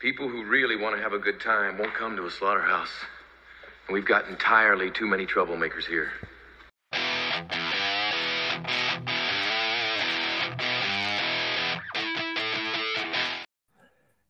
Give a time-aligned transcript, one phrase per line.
[0.00, 2.90] People who really want to have a good time won't come to a slaughterhouse.
[3.86, 6.10] And we've got entirely too many troublemakers here.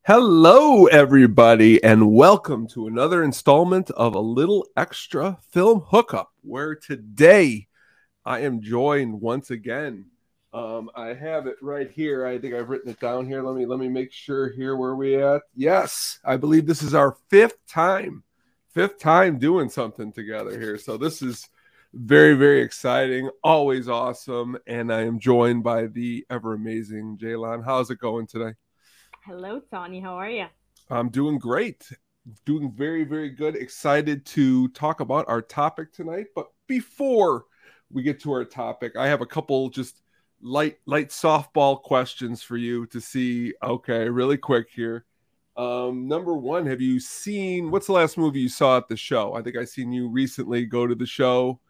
[0.06, 6.30] Hello, everybody, and welcome to another installment of a little extra film hookup.
[6.42, 7.68] Where today
[8.22, 10.10] I am joined once again.
[10.54, 12.24] Um, I have it right here.
[12.24, 13.42] I think I've written it down here.
[13.42, 15.42] Let me let me make sure here where we at.
[15.56, 18.22] Yes, I believe this is our fifth time,
[18.72, 20.78] fifth time doing something together here.
[20.78, 21.48] So this is
[21.92, 27.64] very very exciting, always awesome, and I am joined by the ever amazing Jalan.
[27.64, 28.54] How's it going today?
[29.26, 29.98] Hello, Tony.
[29.98, 30.46] How are you?
[30.88, 31.90] I'm doing great.
[32.44, 33.56] Doing very, very good.
[33.56, 36.26] Excited to talk about our topic tonight.
[36.32, 37.46] But before
[37.90, 40.03] we get to our topic, I have a couple just
[40.44, 43.54] light, light softball questions for you to see.
[43.62, 45.04] Okay, really quick here.
[45.56, 49.34] Um, number one, have you seen what's the last movie you saw at the show?
[49.34, 51.60] I think I seen you recently go to the show.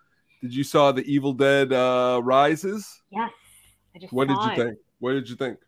[0.43, 3.03] Did you saw the Evil Dead uh Rises?
[3.11, 3.31] Yes.
[3.95, 4.57] I just What did you it.
[4.57, 4.79] think?
[4.99, 5.59] What did you think?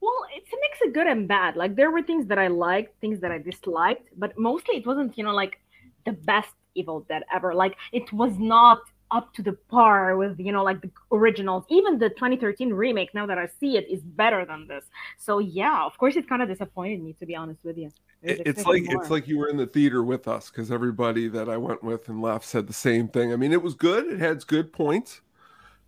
[0.00, 1.56] Well, it's a mix of good and bad.
[1.56, 5.16] Like there were things that I liked, things that I disliked, but mostly it wasn't,
[5.16, 5.60] you know, like
[6.04, 7.54] the best Evil Dead ever.
[7.54, 8.80] Like it was not
[9.12, 11.64] up to the par with, you know, like the originals.
[11.68, 14.84] Even the 2013 remake, now that I see it, is better than this.
[15.18, 17.90] So yeah, of course, it kind of disappointed me to be honest with you.
[18.24, 20.50] I was It- it's like expecting it's like you were in the theater with us
[20.50, 23.32] because everybody that I went with and left said the same thing.
[23.32, 25.20] I mean, it was good; it had good points,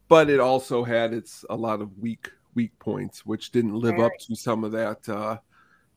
[0.09, 4.13] but it also had its a lot of weak weak points, which didn't live up
[4.27, 5.39] to some of that uh,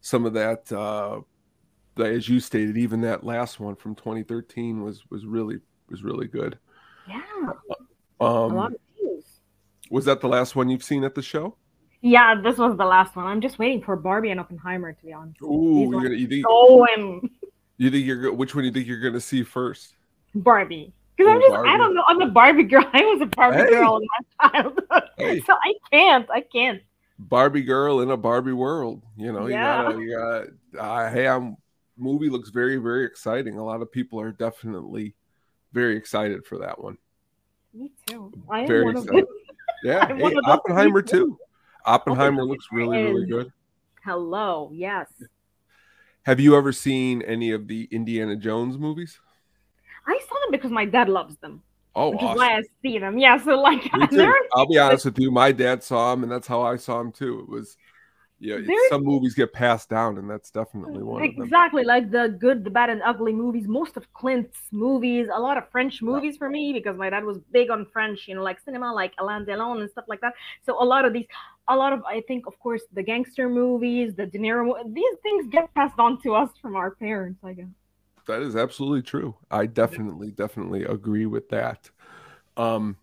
[0.01, 0.71] some of that.
[0.71, 1.21] Uh,
[1.95, 6.27] that, as you stated, even that last one from 2013 was was really was really
[6.27, 6.59] good.
[7.07, 7.53] Yeah,
[8.49, 9.41] a Um, lot of views.
[9.89, 11.57] was that the last one you've seen at the show?
[12.01, 13.25] Yeah, this was the last one.
[13.25, 15.35] I'm just waiting for Barbie and Oppenheimer to be on.
[15.43, 17.29] Ooh, you're gonna, you think So am
[17.77, 19.95] you think you're which one do you think you're gonna see first?
[20.35, 20.93] Barbie.
[21.15, 21.69] Because Oh, I'm just, Barbie.
[21.69, 22.03] I don't know.
[22.07, 22.85] I'm a Barbie girl.
[22.93, 23.69] I was a Barbie Hey.
[23.69, 25.09] girl in my childhood.
[25.17, 25.41] Hey.
[25.45, 26.29] So I can't.
[26.31, 26.81] I can't.
[27.19, 29.03] Barbie girl in a Barbie world.
[29.17, 29.47] You know, Yeah.
[29.47, 31.57] you gotta, you gotta uh, hey, I'm
[31.97, 33.57] movie looks very, very exciting.
[33.57, 35.15] A lot of people are definitely
[35.77, 36.97] very excited for that one.
[37.73, 38.33] Me too.
[38.49, 39.25] I am Very one of excited.
[39.25, 39.33] them.
[39.83, 41.37] Yeah, hey, of Oppenheimer too.
[41.85, 43.53] Oppenheimer looks really, really good.
[44.03, 44.71] Hello.
[44.73, 45.05] Yes.
[46.23, 49.19] Have you ever seen any of the Indiana Jones movies?
[50.07, 51.61] I saw them because my dad loves them,
[51.95, 52.37] Oh, which is awesome.
[52.39, 53.19] why I see them.
[53.19, 53.37] Yeah.
[53.37, 53.87] So like.
[54.53, 55.29] I'll be honest with you.
[55.29, 57.41] My dad saw them, and that's how I saw them too.
[57.41, 57.77] It was,
[58.39, 58.57] yeah.
[58.89, 61.43] some movies get passed down, and that's definitely one of them.
[61.43, 63.67] exactly like the good, the bad, and ugly movies.
[63.67, 67.39] Most of Clint's movies, a lot of French movies for me because my dad was
[67.51, 70.33] big on French, you know, like cinema, like Alain Delon and stuff like that.
[70.65, 71.25] So a lot of these,
[71.67, 75.47] a lot of I think, of course, the gangster movies, the De Niro, these things
[75.49, 77.39] get passed on to us from our parents.
[77.43, 77.67] I guess.
[78.27, 79.35] That is absolutely true.
[79.49, 81.89] I definitely, definitely agree with that.
[82.57, 82.97] Um,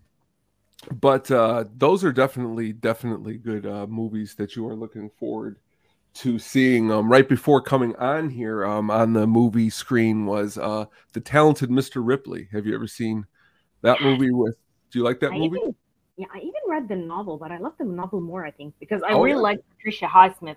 [0.91, 5.57] but uh, those are definitely, definitely good uh, movies that you are looking forward
[6.15, 6.91] to seeing.
[6.91, 11.69] Um, right before coming on here, um, on the movie screen was uh, the talented
[11.69, 12.05] Mr.
[12.05, 12.47] Ripley.
[12.51, 13.25] Have you ever seen
[13.81, 14.31] that movie?
[14.31, 14.57] With
[14.91, 15.57] do you like that I movie?
[15.57, 15.75] even,
[16.17, 19.01] yeah, I even read the novel, but I love the novel more, I think, because
[19.03, 19.41] I Oh, really yeah?
[19.41, 20.55] like Patricia Highsmith.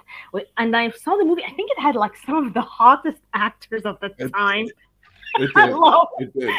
[0.56, 1.44] And I saw the movie.
[1.44, 4.66] I think it had like some of the hottest actors of the It- time.
[5.38, 5.68] It did.
[5.70, 6.06] Hello.
[6.18, 6.50] It did.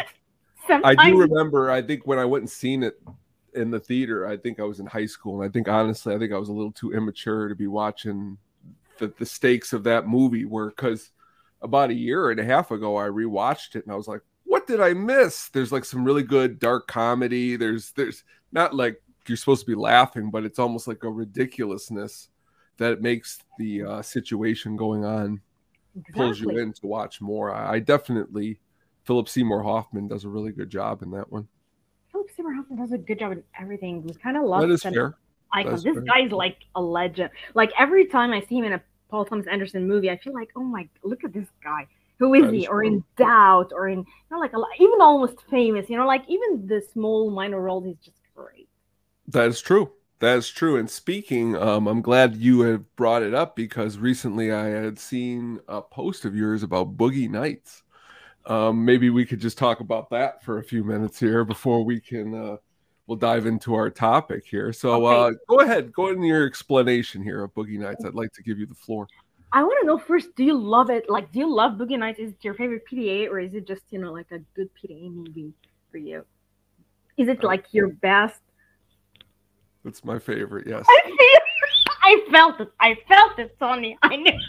[0.83, 1.71] I do remember.
[1.71, 3.01] I think when I went and seen it
[3.53, 6.19] in the theater, I think I was in high school, and I think honestly, I
[6.19, 8.37] think I was a little too immature to be watching
[8.97, 10.45] the, the stakes of that movie.
[10.45, 11.11] Were because
[11.61, 14.67] about a year and a half ago, I rewatched it, and I was like, "What
[14.67, 17.55] did I miss?" There's like some really good dark comedy.
[17.55, 22.29] There's there's not like you're supposed to be laughing, but it's almost like a ridiculousness
[22.77, 25.41] that makes the uh, situation going on
[26.13, 27.53] pulls you in to watch more.
[27.53, 28.59] I, I definitely
[29.03, 31.47] Philip Seymour Hoffman does a really good job in that one.
[32.35, 34.03] Seymour Hoffman does a good job in everything.
[34.03, 35.17] We kind of That lost is an fair.
[35.53, 35.81] icon.
[35.81, 36.07] That's This fair.
[36.07, 37.31] guy is like a legend.
[37.55, 40.49] Like every time I see him in a Paul Thomas Anderson movie, I feel like,
[40.55, 41.87] oh my, look at this guy.
[42.19, 42.65] Who is That he?
[42.65, 45.89] is Or in doubt, or in you know, like a, even almost famous.
[45.89, 48.69] You know, like even the small minor role, he's just great.
[49.27, 49.93] That is true.
[50.19, 50.75] That is true.
[50.75, 55.59] And speaking, um, I'm glad you have brought it up because recently I had seen
[55.67, 57.83] a post of yours about Boogie Nights.
[58.49, 61.99] Um, maybe we could just talk about that for a few minutes here before we
[62.01, 62.57] can uh,
[63.05, 64.73] we'll dive into our topic here.
[64.73, 68.03] So uh, go ahead, go into your explanation here of Boogie Nights.
[68.05, 69.07] I'd like to give you the floor.
[69.51, 71.09] I want to know first, do you love it?
[71.09, 72.19] Like, do you love Boogie Nights?
[72.19, 75.11] Is it your favorite PTA, or is it just you know like a good PTA
[75.13, 75.53] movie
[75.91, 76.25] for you?
[77.17, 78.41] Is it Uh, like your best?
[79.83, 80.67] That's my favorite.
[80.67, 80.85] Yes.
[80.87, 81.41] I feel,
[82.03, 82.71] I felt it.
[82.79, 83.97] I felt it, Tony.
[84.01, 84.39] I knew.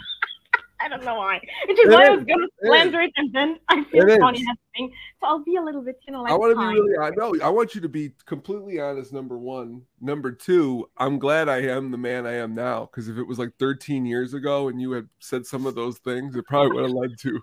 [0.83, 1.41] I don't know why.
[1.69, 4.47] Which is why I was gonna slander it, and then I feel It funny is.
[4.77, 4.93] thing.
[5.21, 6.99] So I'll be a little bit, you know, like I want to be really.
[6.99, 7.35] I know.
[7.45, 9.13] I want you to be completely honest.
[9.13, 9.83] Number one.
[10.01, 10.89] Number two.
[10.97, 12.87] I'm glad I am the man I am now.
[12.87, 15.99] Because if it was like 13 years ago and you had said some of those
[15.99, 17.41] things, it probably would have led to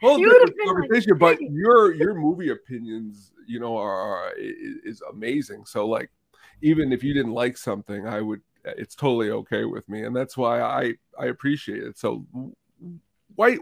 [0.00, 1.18] whole You different been like, conversation.
[1.18, 3.90] but your your movie opinions, you know, are,
[4.28, 5.64] are is amazing.
[5.64, 6.10] So like,
[6.62, 8.40] even if you didn't like something, I would.
[8.76, 11.98] It's totally okay with me, and that's why I I appreciate it.
[11.98, 12.26] So
[13.34, 13.58] why?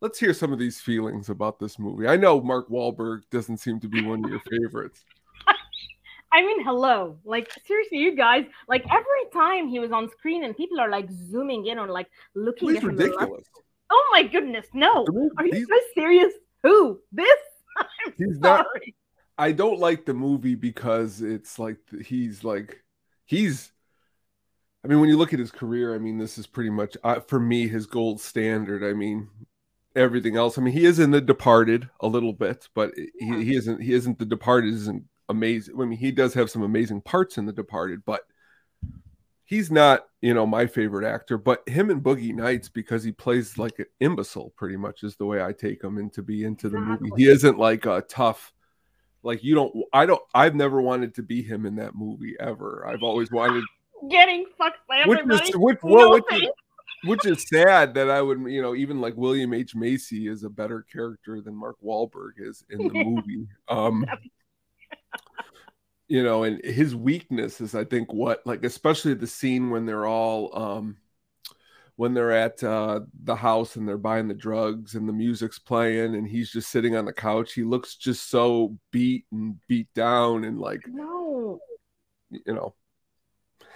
[0.00, 2.06] Let's hear some of these feelings about this movie.
[2.06, 5.04] I know Mark Wahlberg doesn't seem to be one of your favorites.
[6.32, 7.18] I mean, hello.
[7.24, 8.44] Like seriously, you guys.
[8.68, 12.08] Like every time he was on screen, and people are like zooming in on like
[12.34, 12.96] looking He's at him.
[12.96, 13.46] ridiculous.
[13.90, 15.06] Oh my goodness, no!
[15.38, 16.32] Are you guys serious?
[16.62, 16.98] Who?
[17.12, 17.38] This?
[17.78, 18.66] I'm He's not-
[19.38, 22.82] I don't like the movie because it's like he's like
[23.26, 23.70] he's.
[24.86, 27.18] I mean, when you look at his career, I mean, this is pretty much uh,
[27.18, 28.84] for me his gold standard.
[28.84, 29.28] I mean,
[29.96, 30.56] everything else.
[30.56, 33.38] I mean, he is in The Departed a little bit, but Yeah.
[33.38, 33.82] he, he isn't.
[33.82, 34.20] He isn't.
[34.20, 35.74] The Departed isn't amazing.
[35.80, 38.20] I mean, he does have some amazing parts in The Departed, but
[39.42, 41.36] he's not, you know, my favorite actor.
[41.36, 45.26] But him and Boogie Nights because he plays like an imbecile, pretty much is the
[45.26, 47.10] way I take him into be into the movie.
[47.16, 48.52] He isn't like a tough
[49.22, 52.86] like you don't i don't i've never wanted to be him in that movie ever
[52.86, 53.64] i've always wanted
[54.10, 55.48] Getting fucked by which everybody.
[55.48, 56.48] is which, well, which, is,
[57.04, 59.74] which is sad that i would you know even like william h.
[59.74, 63.46] Macy is a better character than mark Wahlberg is in the movie.
[63.68, 64.06] Um
[66.08, 70.06] you know and his weakness is i think what like especially the scene when they're
[70.06, 70.96] all um
[71.96, 76.14] when they're at uh the house and they're buying the drugs and the music's playing
[76.14, 80.44] and he's just sitting on the couch he looks just so beat and beat down
[80.44, 81.58] and like No,
[82.30, 82.74] you know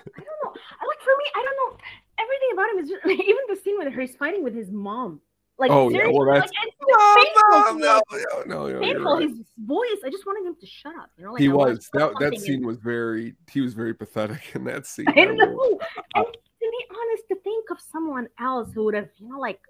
[0.06, 0.50] I don't know.
[0.52, 1.78] Like for me, I don't know.
[2.18, 5.20] Everything about him is just even the scene where he's fighting with his mom.
[5.58, 7.72] Like Oh, yeah, well, that's- it's so painful.
[7.72, 7.82] to me.
[7.82, 8.02] no,
[8.46, 9.14] no, no, no, painful.
[9.14, 9.28] right.
[9.28, 10.00] His voice.
[10.04, 11.10] I just wanted him to shut up.
[11.18, 13.92] You know, like he I was that that scene in- was very he was very
[13.94, 15.78] pathetic in that scene I I know.
[16.14, 19.60] And to be honest, to think of someone else who would have, you know, like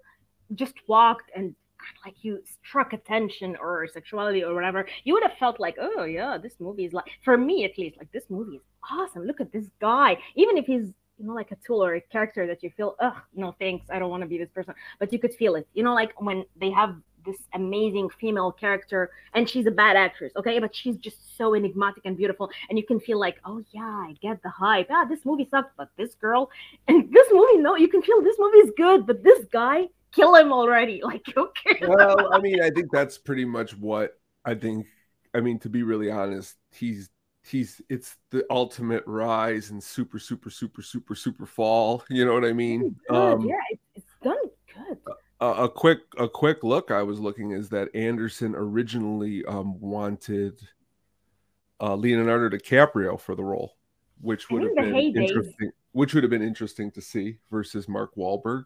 [0.55, 1.55] just walked and
[2.05, 6.37] like you struck attention or sexuality or whatever, you would have felt like, oh yeah,
[6.37, 9.25] this movie is like for me at least, like this movie is awesome.
[9.25, 10.17] Look at this guy.
[10.35, 13.17] Even if he's you know like a tool or a character that you feel, ugh,
[13.35, 14.73] no thanks, I don't want to be this person.
[14.99, 15.67] But you could feel it.
[15.73, 16.95] You know, like when they have
[17.25, 22.03] this amazing female character and she's a bad actress, okay, but she's just so enigmatic
[22.05, 24.87] and beautiful, and you can feel like, oh yeah, I get the hype.
[24.89, 26.49] Ah, this movie sucked, but this girl
[26.87, 30.35] and this movie, no, you can feel this movie is good, but this guy, kill
[30.35, 31.01] him already.
[31.11, 31.85] Like, okay.
[31.87, 34.85] well i mean i think that's pretty much what i think
[35.33, 37.09] i mean to be really honest he's
[37.43, 42.45] he's it's the ultimate rise and super super super super super fall you know what
[42.45, 44.37] i mean Good, um yeah, it's, it's done
[44.73, 44.97] good.
[45.41, 50.59] a, a quick a quick look I was looking is that Anderson originally um, wanted
[51.81, 53.75] uh, Leonardo DiCaprio for the role,
[54.21, 55.71] which would have been interesting.
[55.93, 58.65] Which would have been interesting to see versus Mark Wahlberg,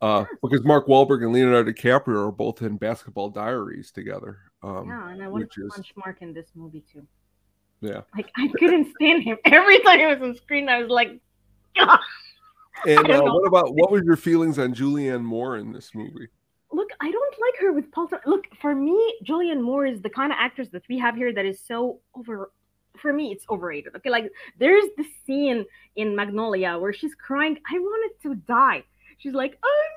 [0.00, 4.38] uh, because Mark Wahlberg and Leonardo DiCaprio are both in Basketball Diaries together.
[4.62, 7.06] Um, yeah, and I wanted to is- punch Mark in this movie too.
[7.80, 8.02] yeah.
[8.14, 9.38] Like, I couldn't stand him.
[9.46, 11.18] Every time he was on screen, I was like,
[11.78, 11.98] God.
[12.86, 16.28] And uh, what about what were your feelings on Julianne Moore in this movie?
[16.72, 18.10] Look, I don't like her with Paul.
[18.26, 21.46] Look, for me, Julianne Moore is the kind of actress that we have here that
[21.46, 22.50] is so over.
[23.00, 23.94] For me, it's overrated.
[23.96, 25.64] Okay, like there's the scene
[25.96, 27.58] in Magnolia where she's crying.
[27.70, 28.84] I wanted to die.
[29.18, 29.92] She's like, I'm,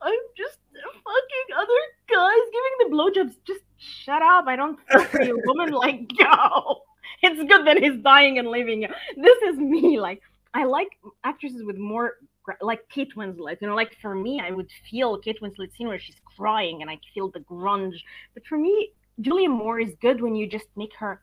[0.00, 3.36] I'm just fucking other guys giving the blowjobs.
[3.46, 4.46] Just shut up.
[4.46, 5.72] I don't feel for you, woman.
[5.72, 6.82] Like, go.
[7.22, 8.88] It's good that he's dying and leaving you.
[9.16, 10.00] This is me.
[10.00, 10.22] Like,
[10.54, 10.88] I like
[11.24, 12.14] actresses with more
[12.60, 13.58] like Kate Winslet.
[13.60, 16.90] You know, like for me, I would feel Kate Winslet scene where she's crying and
[16.90, 17.96] I feel the grunge.
[18.34, 21.20] But for me, Julia Moore is good when you just make her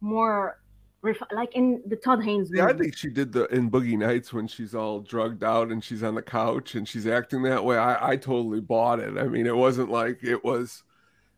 [0.00, 0.60] more
[1.02, 2.58] like in the Todd Haynes movie.
[2.58, 5.82] Yeah, I think she did the in Boogie Nights when she's all drugged out and
[5.82, 7.76] she's on the couch and she's acting that way.
[7.78, 9.16] I, I totally bought it.
[9.16, 10.82] I mean, it wasn't like it was.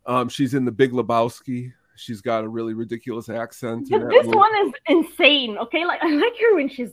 [0.07, 1.73] Um, she's in the Big Lebowski.
[1.97, 3.89] She's got a really ridiculous accent.
[3.91, 4.39] but this movie.
[4.39, 5.59] one is insane.
[5.59, 6.91] Okay, like I like her when she's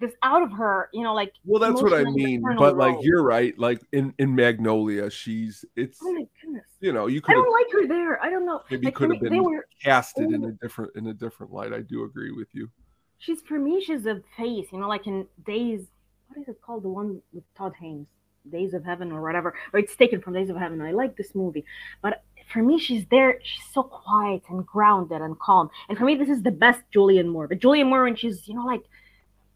[0.00, 0.88] this out of her.
[0.92, 2.42] You know, like Well, that's what I mean.
[2.58, 3.58] But like you're right.
[3.58, 6.66] Like in in Magnolia, she's it's oh my goodness.
[6.80, 8.22] you know you I could have don't like her there.
[8.22, 8.62] I don't know.
[8.70, 10.48] maybe like, could have been they were casted in oh.
[10.48, 11.72] a different in a different light.
[11.72, 12.70] I do agree with you.
[13.18, 15.86] she's for me she's a face you know like in days
[16.28, 18.06] what is it called the one with todd haynes
[18.50, 21.34] days of heaven or whatever or it's taken from days of heaven i like this
[21.34, 21.64] movie
[22.00, 26.14] but for me she's there she's so quiet and grounded and calm and for me
[26.14, 28.82] this is the best julianne moore but julianne moore when she's you know like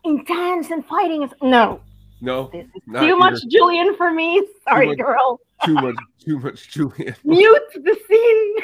[0.05, 1.81] intense and fighting is no
[2.21, 3.35] No, This is Not too much.
[3.53, 4.45] Julianne for me.
[4.69, 5.41] Sorry, much- girl.
[5.65, 7.17] too much, too much Julianne.
[7.25, 8.55] Mute the scene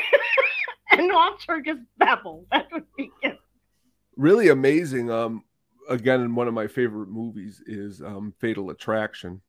[1.02, 2.46] and watch her just babble.
[2.52, 3.38] That would be good.
[4.16, 5.10] Really amazing.
[5.10, 5.44] Um,
[5.88, 9.40] again, one of my favorite movies is um Fatal Attraction,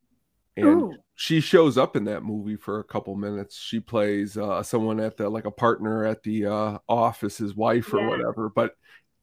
[0.56, 0.94] and Ooh.
[1.16, 3.56] she shows up in that movie for a couple minutes.
[3.58, 7.92] She plays uh someone at the like a partner at the uh office, his wife
[7.92, 8.08] or Yeah.
[8.10, 8.48] whatever.
[8.48, 8.74] But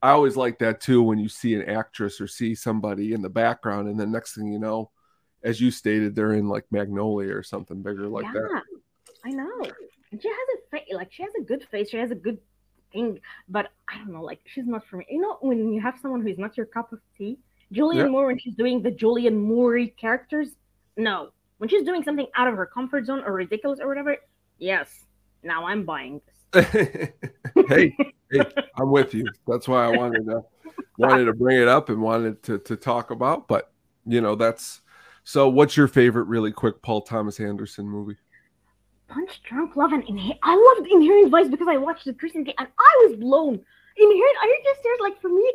[0.01, 3.30] I always like that too when you see an actress or see somebody in the
[3.30, 4.92] background, and then next thing you know,
[5.44, 8.63] as you stated, they're in like Magnolia or something bigger like yeah, that.
[9.25, 9.63] I know.
[10.12, 11.89] And she has a face, like she has a good face.
[11.89, 12.38] She has a good
[12.94, 15.06] thing, but I don't know, like she's not for me.
[15.10, 17.39] You know, when you have someone who's not your cup of tea,
[17.74, 18.08] Julianne Yeah.
[18.08, 20.50] Moore when she's doing the Julianne Moore characters,
[20.96, 21.30] no.
[21.58, 24.18] When she's doing something out of her comfort zone or ridiculous or whatever,
[24.60, 25.06] yes.
[25.44, 26.22] Now I'm buying
[26.54, 27.10] this.
[27.67, 27.95] hey,
[28.31, 28.41] hey,
[28.77, 29.25] I'm with you.
[29.47, 30.43] That's why I wanted to
[30.97, 33.47] wanted to bring it up and wanted to to talk about.
[33.47, 33.71] But
[34.05, 34.81] you know, that's
[35.23, 35.49] so.
[35.49, 38.17] What's your favorite, really quick, Paul Thomas Anderson movie?
[39.07, 42.67] Punch Drunk Love and Inher- I loved Inherent Vice because I watched it recently and
[42.77, 43.59] I was blown.
[43.97, 45.01] Inherent, are you just serious?
[45.01, 45.53] Like for me,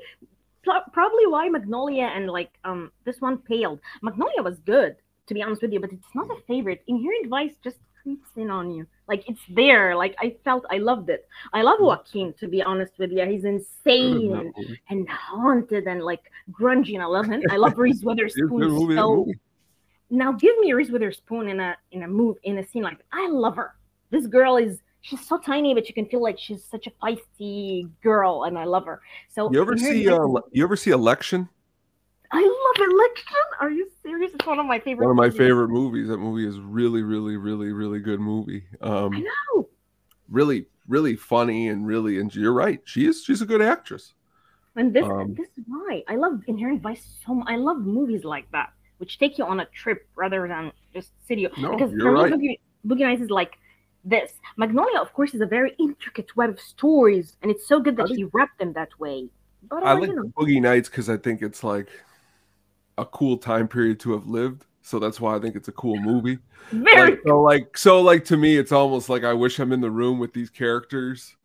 [0.64, 3.80] pro- probably why Magnolia and like um this one paled.
[4.02, 6.82] Magnolia was good, to be honest with you, but it's not a favorite.
[6.86, 8.86] Inherent Vice just creeps in on you.
[9.12, 9.94] Like it's there.
[9.94, 11.28] Like I felt I loved it.
[11.52, 13.26] I love Joaquin, to be honest with you.
[13.26, 14.54] He's insane and,
[14.88, 17.42] and haunted and like grungy, and I love him.
[17.50, 18.48] I love Reese Witherspoon.
[18.48, 19.30] good movie, that so
[20.08, 23.00] now give me Reese Witherspoon in a in a move in a scene like.
[23.12, 23.74] I love her.
[24.08, 27.90] This girl is she's so tiny, but you can feel like she's such a feisty
[28.02, 29.02] girl, and I love her.
[29.28, 30.08] So You ever see?
[30.08, 31.50] Uh, you ever see Election?
[32.32, 33.36] I love Election.
[33.60, 34.32] Are you serious?
[34.34, 35.06] It's one of my favorite.
[35.06, 35.38] One of my movies.
[35.38, 36.08] favorite movies.
[36.08, 38.64] That movie is really, really, really, really good movie.
[38.80, 39.68] Um, I know.
[40.30, 42.18] really, really funny and really.
[42.18, 42.80] And you're right.
[42.84, 43.22] She is.
[43.22, 44.14] She's a good actress.
[44.76, 47.48] And this Um, this is why I love Inherent Vice so much.
[47.48, 51.38] I love movies like that, which take you on a trip rather than just sit
[51.38, 51.50] you.
[51.58, 52.32] No, because you're right.
[52.32, 53.58] Boogie, Boogie Nights is like
[54.04, 54.32] this.
[54.56, 58.04] Magnolia, of course, is a very intricate web of stories, and it's so good that
[58.04, 59.28] I think- he wrapped them that way.
[59.68, 61.88] But I uh, like you know, Boogie Nights because I think it's like
[62.98, 64.66] a cool time period to have lived.
[64.82, 66.38] So that's why I think it's a cool movie.
[66.70, 69.80] very Like, so like so like to me, it's almost like I wish I'm in
[69.80, 71.36] the room with these characters.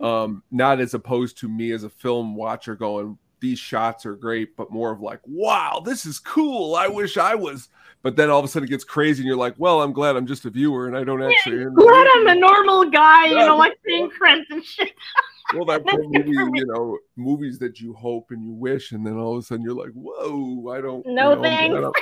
[0.00, 4.56] Um, not as opposed to me as a film watcher going, these shots are great,
[4.56, 6.74] but more of like, wow, this is cool.
[6.74, 7.68] I wish I was.
[8.02, 10.16] But then all of a sudden it gets crazy, and you're like, well, I'm glad
[10.16, 11.64] I'm just a viewer and I don't actually.
[11.64, 14.92] glad I'm a normal guy, you know, like paying rent and shit.
[15.54, 19.32] well, that movie, you know, movies that you hope and you wish, and then all
[19.36, 21.04] of a sudden you're like, whoa, I don't.
[21.06, 21.72] you No know, thanks.
[21.72, 21.92] glad I'm-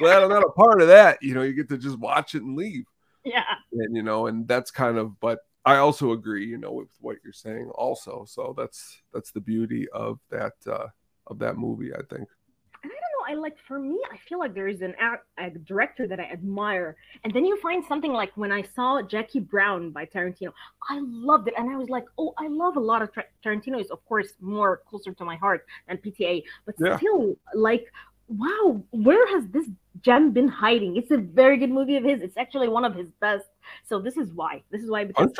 [0.00, 1.18] glad I'm not a part of that.
[1.22, 2.84] You know, you get to just watch it and leave,
[3.24, 3.44] Yeah.
[3.72, 5.18] and you know, and that's kind of.
[5.20, 8.24] But I also agree, you know, with what you're saying, also.
[8.26, 10.88] So that's that's the beauty of that uh
[11.28, 12.28] of that movie, I think.
[13.30, 15.50] I don't know, I like for me, I feel like there is an act, a
[15.50, 19.90] director that I admire, and then you find something like when I saw Jackie Brown
[19.90, 20.52] by Tarantino,
[20.88, 23.80] I loved it, and I was like, oh, I love a lot of Tar- Tarantino.
[23.80, 26.96] Is of course more closer to my heart than PTA, but Yeah.
[26.96, 27.92] still, like,
[28.28, 29.66] wow, where has this
[30.02, 30.96] gem been hiding?
[30.96, 32.22] It's a very good movie of his.
[32.22, 33.46] It's actually one of his best.
[33.84, 34.62] So this is why.
[34.70, 35.32] This is why because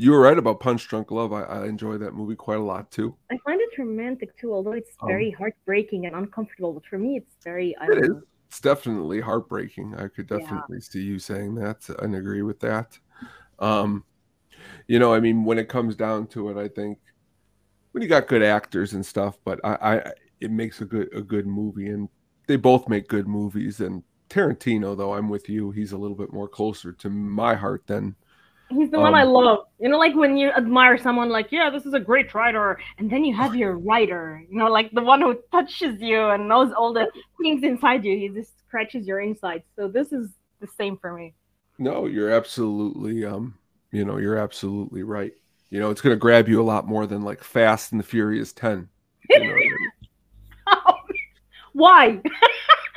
[0.00, 1.30] You were right about Punch Drunk Love.
[1.34, 3.16] I, I enjoy that movie quite a lot too.
[3.30, 6.72] I find it romantic too, although it's Um, very heartbreaking and uncomfortable.
[6.72, 7.76] But for me, it's very.
[7.76, 8.10] I It is.
[8.48, 9.94] It's definitely heartbreaking.
[9.96, 10.38] I could Yeah.
[10.38, 12.98] definitely see you saying that and agree with that.
[13.58, 14.04] Um,
[14.88, 16.98] you know, I mean, when it comes down to it, I think
[17.92, 21.22] when you got good actors and stuff, but I, I it makes a good a
[21.22, 22.08] good movie, and
[22.48, 23.80] they both make good movies.
[23.80, 25.70] And Tarantino, though, I'm with you.
[25.72, 28.16] He's a little bit more closer to my heart than
[28.70, 29.66] He's the one I Um, love.
[29.80, 33.10] You know, like when you admire someone, like, yeah, this is a great writer, and
[33.10, 36.72] then you have your writer, you know, like the one who touches you and knows
[36.72, 37.08] all the
[37.42, 38.16] things inside you.
[38.16, 39.64] He just scratches your insides.
[39.76, 41.34] So this is the same for me.
[41.78, 43.58] No, you're absolutely um,
[43.90, 45.32] you know, you're absolutely right.
[45.70, 48.52] You know, it's gonna grab you a lot more than like Fast and the Furious
[48.52, 48.88] 10.
[49.30, 49.90] You know what I mean?
[51.72, 52.20] Why?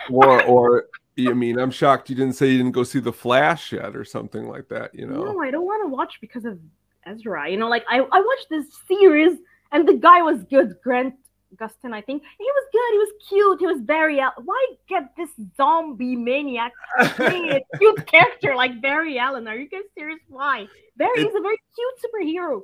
[0.07, 0.85] or or
[1.17, 4.03] I mean, I'm shocked you didn't say you didn't go see the Flash yet or
[4.03, 4.93] something like that.
[4.95, 6.59] You know, No, I don't want to watch because of
[7.05, 7.49] Ezra.
[7.49, 9.37] You know, like I, I watched this series
[9.71, 11.15] and the guy was good, Grant
[11.55, 12.23] Gustin, I think.
[12.37, 14.33] He was good, he was cute, he was Barry Allen.
[14.37, 16.71] Uh, why get this zombie maniac
[17.15, 19.47] playing a cute character like Barry Allen?
[19.47, 20.19] Are you guys serious?
[20.27, 20.67] Why?
[20.97, 22.63] Barry is a very cute superhero.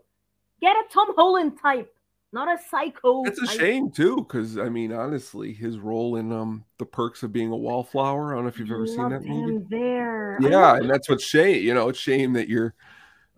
[0.61, 1.93] Get a Tom Holland type,
[2.31, 3.23] not a psycho.
[3.25, 7.33] it's a shame too, because I mean, honestly, his role in um the Perks of
[7.33, 8.31] Being a Wallflower.
[8.31, 9.65] I don't know if you've ever seen that movie.
[9.69, 10.37] there.
[10.41, 11.63] Yeah, and that's what's shame.
[11.63, 12.75] You know, it's shame that you're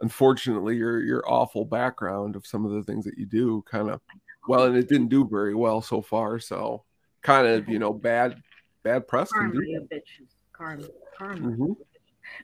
[0.01, 4.01] unfortunately your your awful background of some of the things that you do kind of
[4.47, 6.39] well, and it didn't do very well so far.
[6.39, 6.83] So
[7.21, 8.41] kind of you know bad
[8.83, 10.27] bad press Karma, you bitches.
[10.53, 10.87] Karma.
[11.17, 11.47] Karma.
[11.51, 11.75] Mhm.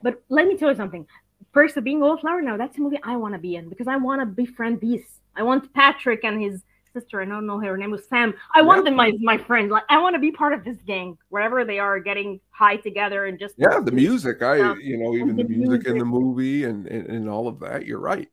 [0.01, 1.05] But let me tell you something.
[1.53, 3.87] First, of being a Wallflower now, that's a movie I want to be in because
[3.87, 5.21] I want to befriend Beast.
[5.37, 6.63] I want Patrick and his
[6.93, 7.21] sister.
[7.21, 8.33] I don't know her name was Sam.
[8.55, 9.69] I want them as my friend.
[9.69, 13.25] Like I want to be part of this gang wherever they are, getting high together
[13.25, 14.41] and just Yeah, the music.
[14.41, 14.75] I, Yeah.
[14.81, 17.85] you know, even the the music in the movie and, and and all of that.
[17.85, 18.29] You're right.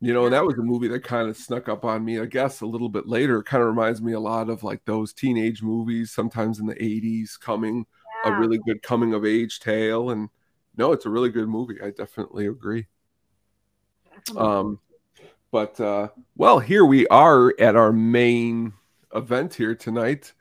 [0.00, 2.20] You know, and that was a movie that kind of snuck up on me.
[2.20, 3.38] I guess a little bit later.
[3.38, 6.74] It kind of reminds me a lot of like those teenage movies, sometimes in the
[6.74, 7.86] '80s, coming
[8.24, 10.10] a really good coming of age tale.
[10.10, 10.28] And
[10.76, 11.80] no, it's a really good movie.
[11.82, 12.86] I definitely agree.
[14.36, 14.80] Um,
[15.50, 18.72] but uh, well, here we are at our main
[19.14, 20.32] event here tonight,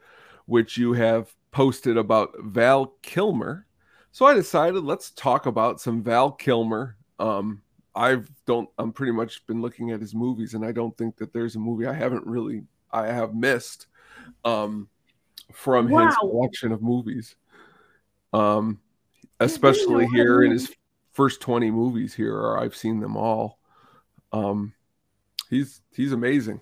[0.46, 3.66] which you have posted about Val Kilmer.
[4.12, 6.98] So I decided let's talk about some Val Kilmer.
[7.20, 7.62] Um,
[7.96, 11.34] I've don't I'm pretty much been looking at his movies, and I don't think that
[11.34, 13.88] there's a movie I haven't really I have missed
[14.44, 14.90] um,
[15.54, 17.36] from his collection of movies.
[18.34, 18.80] Um,
[19.40, 20.74] especially a lot of here in his
[21.14, 23.60] first 20 movies here, or I've seen them all.
[24.34, 24.74] Um,
[25.50, 26.62] he's he's amazing.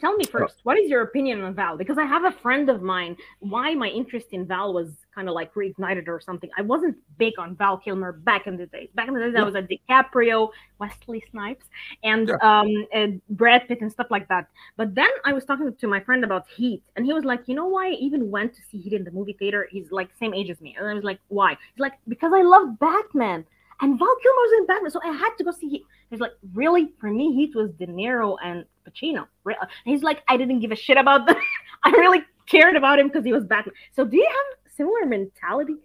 [0.00, 1.76] Tell me first, what is your opinion on Val?
[1.76, 3.16] Because I have a friend of mine.
[3.38, 6.50] Why my interest in Val was kind of like reignited or something.
[6.58, 8.88] I wasn't big on Val Kilmer back in the days.
[8.96, 10.50] Back in the days, I was a DiCaprio,
[10.80, 11.66] Wesley Snipes,
[12.02, 12.36] and Yeah.
[12.42, 14.48] um, and Brad Pitt and stuff like that.
[14.76, 17.54] But then I was talking to my friend about Heat, and he was like, "You
[17.54, 19.68] know why I even went to see Heat in the movie theater?
[19.70, 22.42] He's like same age as me." And I was like, "Why?" He's like, "Because I
[22.42, 23.46] love Batman."
[23.80, 25.84] And Val Kilmer was in Batman, so I had to go see Heat.
[26.12, 26.92] He's like, really?
[27.00, 29.26] For me, Heat was De Niro and Pacino.
[29.46, 31.38] And he's like, I didn't give a shit about that.
[31.84, 33.74] I really cared about him because he was Batman.
[33.92, 35.76] So do you have similar mentality?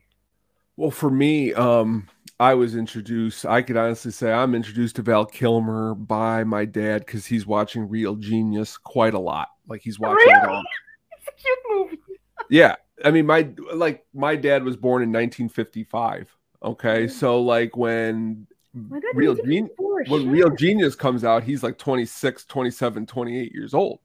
[0.75, 2.10] Well, for me, um,
[2.41, 3.46] I was introduced.
[3.46, 7.88] I could honestly say I'm introduced to Val Kilmer by my dad because he's watching
[7.88, 9.48] Real Genius quite a lot.
[9.65, 10.62] Like he's watching it all.
[11.19, 12.00] It's a cute movie.
[12.50, 16.36] Yeah, I mean, my like my dad was born in 1955.
[16.63, 18.46] Okay, so like when
[18.89, 20.31] God, Real 1954, when shit.
[20.31, 24.00] Real Genius comes out, he's like 26, 27, 28 years old.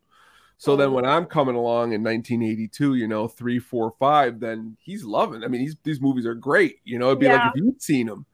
[0.58, 0.92] So then Oh.
[0.92, 5.42] when I'm coming along in 1982, you know, three, four, five, then he's loving.
[5.42, 6.76] I mean, he's, these movies are great.
[6.85, 7.37] You know, it'd be Yeah.
[7.46, 8.26] like if you'd seen them.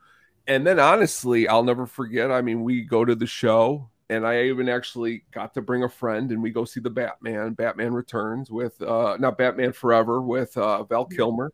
[0.47, 2.31] And then honestly, I'll never forget.
[2.31, 5.89] I mean, we go to the show, and I even actually got to bring a
[5.89, 10.57] friend, and we go see the Batman, Batman Returns with uh not Batman Forever with
[10.57, 11.53] uh Val Kilmer.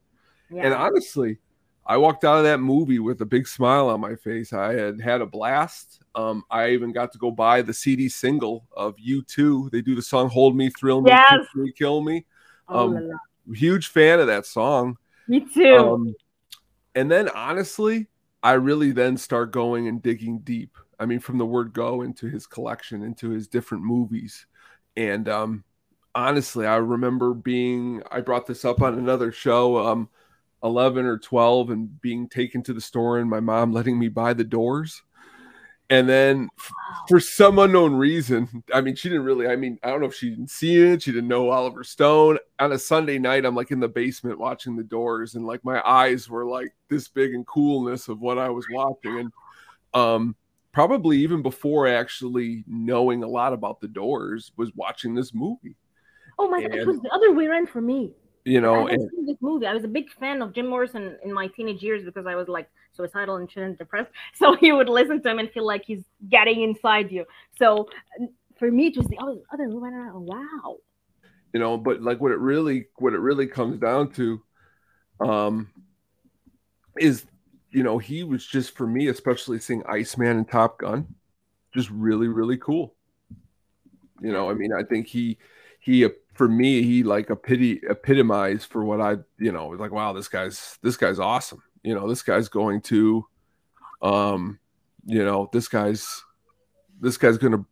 [0.51, 0.63] Yeah.
[0.67, 1.39] And honestly,
[1.87, 4.53] I walked out of that movie with a big smile on my face.
[4.53, 6.03] I had had a blast.
[6.15, 9.71] Um, I even got to go buy the CD single of U2.
[9.71, 11.31] They do the song "Hold Me, Thrill Me, Yes.
[11.31, 12.25] Kiss Me, Kill Me."
[12.69, 13.17] oh, um, la.
[13.55, 14.97] Huge fan of that song.
[15.29, 15.77] Me too.
[15.77, 16.15] Um,
[16.95, 18.09] and then honestly,
[18.43, 20.77] I really then start going and digging deep.
[20.99, 24.47] I mean, from the word go into his collection, into his different movies.
[24.97, 25.65] And um,
[26.15, 30.09] honestly, I remember being, I brought this up on another show, um,
[30.65, 34.33] 11 or 12, and being taken to the store and my mom letting me buy
[34.33, 35.03] the doors.
[35.91, 36.73] And then f-
[37.09, 40.15] for some unknown reason, I mean, she didn't really, I mean, I don't know if
[40.15, 41.03] she didn't see it.
[41.03, 42.39] She didn't know Oliver Stone.
[42.59, 45.87] On a Sunday night, I'm like in the basement watching the doors, and like my
[45.87, 49.19] eyes were like this big and coolness of what I was watching.
[49.19, 49.33] And
[49.93, 50.37] um,
[50.73, 55.77] probably even before actually knowing a lot about the doors, was watching this movie,
[56.39, 58.15] oh my God, it was the other way around for me.
[58.45, 59.67] You know, I and this movie.
[59.67, 62.49] I was a big fan of Jim Morrison in my teenage years because I was
[62.49, 64.11] like suicidal and and depressed.
[64.35, 67.25] So you would listen to him and feel like he's getting inside you.
[67.59, 67.89] So
[68.59, 70.27] for me, it was the other other way around.
[70.27, 70.79] Wow.
[71.53, 74.43] you know but like what it really what it really comes down to
[75.21, 75.71] um
[76.99, 77.25] is
[77.71, 81.07] you know he was just for me especially seeing iceman and top gun
[81.75, 82.95] just really really cool
[84.21, 85.39] you know i mean i think he
[85.81, 89.93] he for me he like a pity epitomized for what i you know was like
[89.93, 93.25] wow this guy's this guy's awesome you know this guy's going to
[94.03, 94.59] um
[95.07, 96.23] you know this guy's
[97.01, 97.65] this guy's gonna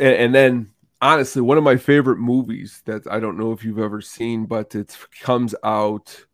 [0.00, 0.70] and, and then
[1.02, 4.74] honestly one of my favorite movies that i don't know if you've ever seen but
[4.74, 6.24] it comes out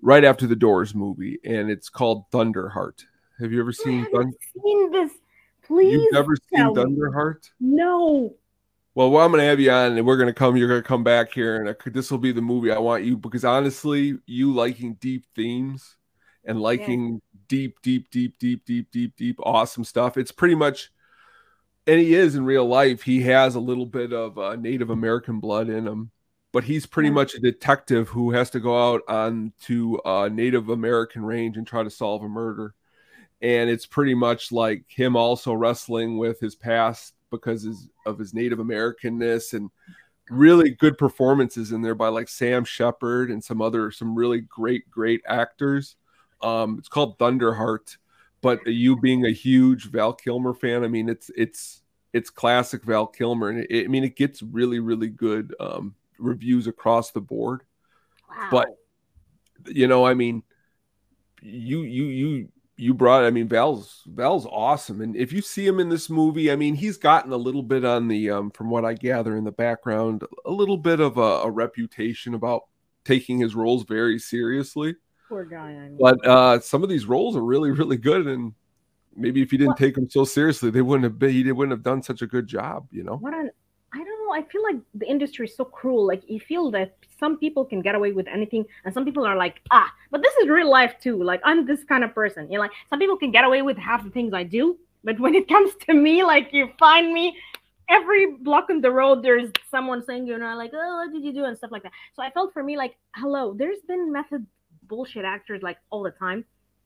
[0.00, 3.04] right after the doors movie and it's called thunderheart
[3.40, 5.12] have you ever seen haven't Thun- seen this.
[5.66, 5.92] Please.
[5.92, 8.34] you've never seen thunderheart No.
[8.94, 10.56] Well, well, I'm going to have you on, and we're going to come.
[10.56, 13.04] You're going to come back here, and I this will be the movie I want
[13.04, 15.96] you because honestly, you liking deep themes
[16.44, 20.16] and liking deep, deep, deep, deep, deep, deep, deep, awesome stuff.
[20.16, 20.90] It's pretty much,
[21.86, 23.02] and he is in real life.
[23.02, 26.10] He has a little bit of uh, Native American blood in him,
[26.52, 27.14] but he's pretty Yeah.
[27.14, 31.66] much a detective who has to go out on to a Native American range and
[31.66, 32.74] try to solve a murder.
[33.42, 38.34] And it's pretty much like him also wrestling with his past because his, of his
[38.34, 39.70] Native Americanness and
[40.30, 44.90] really good performances in there by like Sam Shepard and some other some really great
[44.90, 45.96] great actors.
[46.42, 47.96] Um, it's called Thunderheart,
[48.40, 53.06] but you being a huge Val Kilmer fan, I mean it's it's it's classic Val
[53.06, 57.62] Kilmer, and it, I mean it gets really really good um, reviews across the board.
[58.30, 58.48] Wow.
[58.50, 58.68] But
[59.66, 60.42] you know, I mean,
[61.40, 65.78] you you you you brought i mean val's val's awesome and if you see him
[65.78, 68.84] in this movie i mean he's gotten a little bit on the um from what
[68.84, 72.62] i gather in the background a little bit of a, a reputation about
[73.04, 74.96] taking his roles very seriously
[75.28, 75.70] Poor guy.
[75.70, 75.98] I mean.
[76.00, 78.52] but uh some of these roles are really really good and
[79.16, 81.72] maybe if he didn't Well- take them so seriously they wouldn't have been he wouldn't
[81.72, 83.50] have done such a good job you know what an
[83.94, 84.32] I don't know.
[84.32, 86.04] I feel like the industry is so cruel.
[86.06, 89.36] Like you feel that some people can get away with anything, and some people are
[89.36, 91.22] like, ah, but this is real life too.
[91.22, 92.50] Like I'm this kind of person.
[92.50, 95.20] You know, like some people can get away with half the things I do, but
[95.20, 97.36] when it comes to me, like you find me
[97.88, 101.32] every block on the road, there's someone saying, you know, like, oh, what did you
[101.32, 101.92] do and stuff like that.
[102.14, 104.46] So I felt for me like, hello, there's been method
[104.88, 106.44] bullshit actors like all the time.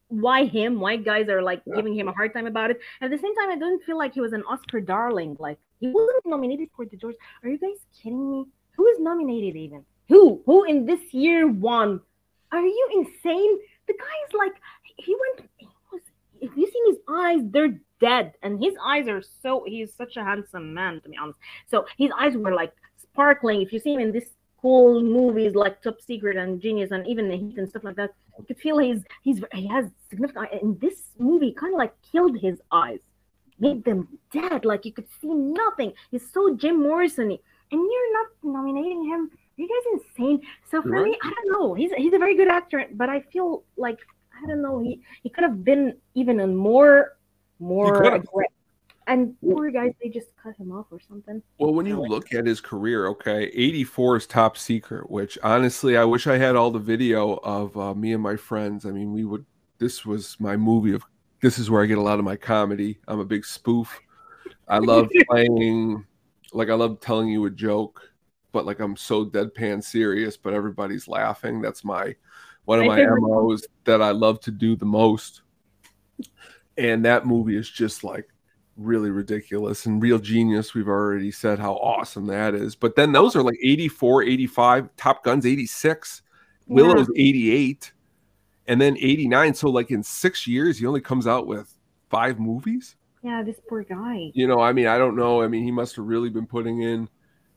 [0.08, 0.80] Why him?
[0.80, 1.76] Why guys are like Yeah.
[1.76, 2.80] giving him a hard time about it?
[3.00, 5.36] At the same time, I didn't feel like he was an Oscar darling.
[5.38, 7.16] Like he wasn't nominated for the George.
[7.42, 8.46] Are you guys kidding me?
[8.76, 9.84] Who is nominated even?
[10.08, 10.42] Who?
[10.46, 12.00] Who in this year won?
[12.52, 13.58] Are you insane?
[13.86, 14.54] The guy is like
[14.96, 15.50] he went.
[15.58, 16.00] He was.
[16.40, 19.64] If you seen his eyes, they're dead, and his eyes are so.
[19.66, 21.38] He's such a handsome man, to be honest.
[21.66, 23.60] So his eyes were like sparkling.
[23.60, 24.30] If you see him in this
[24.62, 28.14] cool movies like Top Secret and Genius and even The Heat and stuff like that,
[28.38, 30.48] you could feel he's he's he has significant.
[30.62, 33.00] In this movie, kind of like killed his eyes,
[33.58, 34.64] made them dead.
[34.64, 35.92] Like you could see nothing.
[36.10, 39.30] He's so Jim Morrison, and you're not nominating him.
[39.32, 40.40] Are you guys insane?
[40.70, 41.74] So for me, I don't know.
[41.74, 43.98] He's he's a very good actor, but I feel like
[44.42, 44.78] I don't know.
[44.78, 47.16] He he could have been even a more
[47.58, 48.57] more aggressive.
[49.08, 51.42] And poor guys, they just cut him off or something.
[51.58, 56.04] Well, when you look at his career, okay, 84 is top secret, which honestly, I
[56.04, 58.84] wish I had all the video of uh, me and my friends.
[58.84, 59.46] I mean, we would,
[59.78, 61.02] this was my movie of,
[61.40, 62.98] this is where I get a lot of my comedy.
[63.08, 63.98] I'm a big spoof.
[64.68, 66.04] I love playing,
[66.52, 68.02] like, I love telling you a joke,
[68.52, 71.62] but like, I'm so deadpan serious, but everybody's laughing.
[71.62, 72.14] That's my,
[72.66, 75.40] one of My my MOs that I love to do the most.
[76.76, 78.28] And that movie is just like,
[78.78, 80.72] really ridiculous and real genius.
[80.72, 82.76] We've already said how awesome that is.
[82.76, 86.22] But then those are like 84 85 top guns 86
[86.66, 87.92] willow's 88
[88.66, 91.74] and then 89 so like in six years he only comes out with
[92.10, 92.96] five movies?
[93.22, 94.30] Yeah, this poor guy.
[94.34, 95.42] you know i mean i don't know.
[95.42, 97.08] I mean he must have really been putting in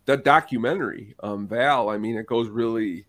[0.05, 1.89] that documentary um val.
[1.89, 3.05] I mean it goes really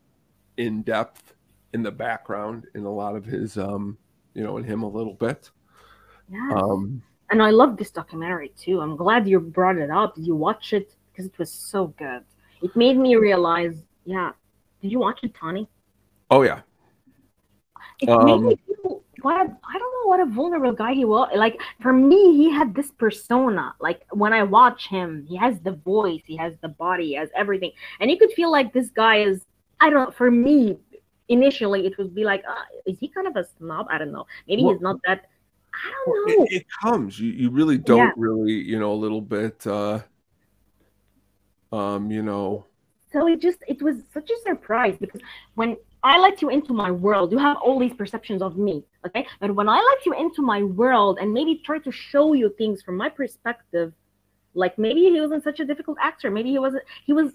[0.59, 1.35] in depth
[1.73, 3.97] in the background in a lot of his um
[4.35, 5.51] you know in him a little bit.
[6.29, 6.51] Yeah.
[6.55, 8.81] um and I love this documentary too.
[8.81, 10.15] I'm glad you brought it up.
[10.15, 10.95] Did you watch it?
[11.11, 12.23] Because it was so good.
[12.63, 14.31] It made me realize, yeah.
[14.81, 15.69] Did you watch it, Tony?
[16.31, 16.61] oh yeah
[18.01, 21.05] It made Um, me feel what a, I don't know what a vulnerable guy he
[21.05, 21.29] was.
[21.37, 23.75] Like for me, he had this persona.
[23.81, 27.29] Like when I watch him, he has the voice, he has the body, he has
[27.43, 29.45] everything, and you could feel like this guy is.
[29.81, 30.05] I don't.
[30.09, 30.11] Know.
[30.13, 30.79] For me,
[31.29, 33.87] initially, it would be like, uh, is he kind of a snob?
[33.91, 34.27] I don't know.
[34.49, 35.19] Maybe Well- he's not that.
[36.27, 37.19] It, it comes.
[37.19, 38.13] You you really don't Yeah.
[38.17, 40.01] really, you know, a little bit uh
[41.73, 42.67] um, you know,
[43.13, 45.21] So it just it was such a surprise because
[45.55, 49.27] when I let you into my world, you have all these perceptions of me, okay?
[49.41, 52.83] But when I let you into my world and maybe try to show you things
[52.83, 53.93] from my perspective,
[54.55, 57.33] like maybe he wasn't such a difficult actor, maybe he wasn't he was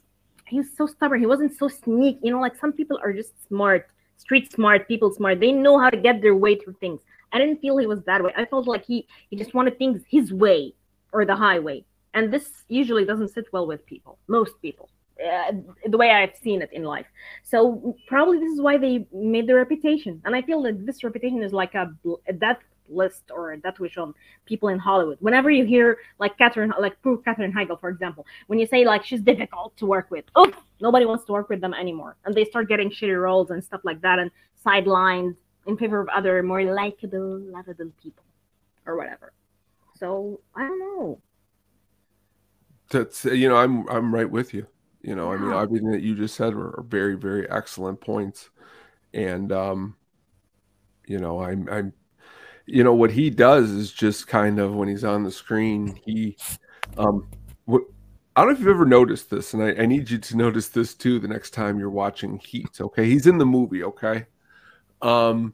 [0.48, 3.34] he was so stubborn, he wasn't so sneak, you know, like some people are just
[3.48, 7.02] smart, street smart, people smart, they know how to get their way through things.
[7.32, 8.34] I didn't feel he was that way.
[8.36, 10.74] I felt like he he just wanted things his way
[11.12, 11.86] or the highway.
[12.14, 14.90] And this usually doesn't sit well with people, most people
[15.24, 15.52] uh,
[15.88, 17.06] the way I've seen it in life.
[17.44, 21.44] So probably this is why they made the reputation, and I feel that this reputation
[21.44, 21.94] is like a,
[22.28, 22.60] a death
[22.90, 24.14] list or a death wish on
[24.46, 25.18] people in Hollywood.
[25.20, 29.04] Whenever you hear like Katherine, like poor Katherine Heigl, for example, when you say like
[29.04, 32.46] she's difficult to work with, oh, nobody wants to work with them anymore, and they
[32.46, 34.32] start getting shitty roles and stuff like that, and
[34.66, 35.36] sidelined
[35.68, 38.24] in favor of other more likable, lovable people,
[38.86, 39.34] or whatever.
[39.96, 41.22] So I don't know.
[42.90, 44.68] that's you know, I'm I'm right with you.
[45.02, 48.50] You know, I mean, everything that you just said were, are very, very excellent points.
[49.14, 49.96] And um,
[51.06, 51.94] you know, I'm I'm
[52.66, 56.38] you know, what he does is just kind of when he's on the screen, he
[56.98, 57.28] um
[57.66, 57.84] what
[58.36, 60.68] I don't know if you've ever noticed this, and I, I need you to notice
[60.68, 62.80] this too the next time you're watching Heat.
[62.80, 63.06] Okay.
[63.06, 64.26] He's in the movie, okay?
[65.02, 65.54] Um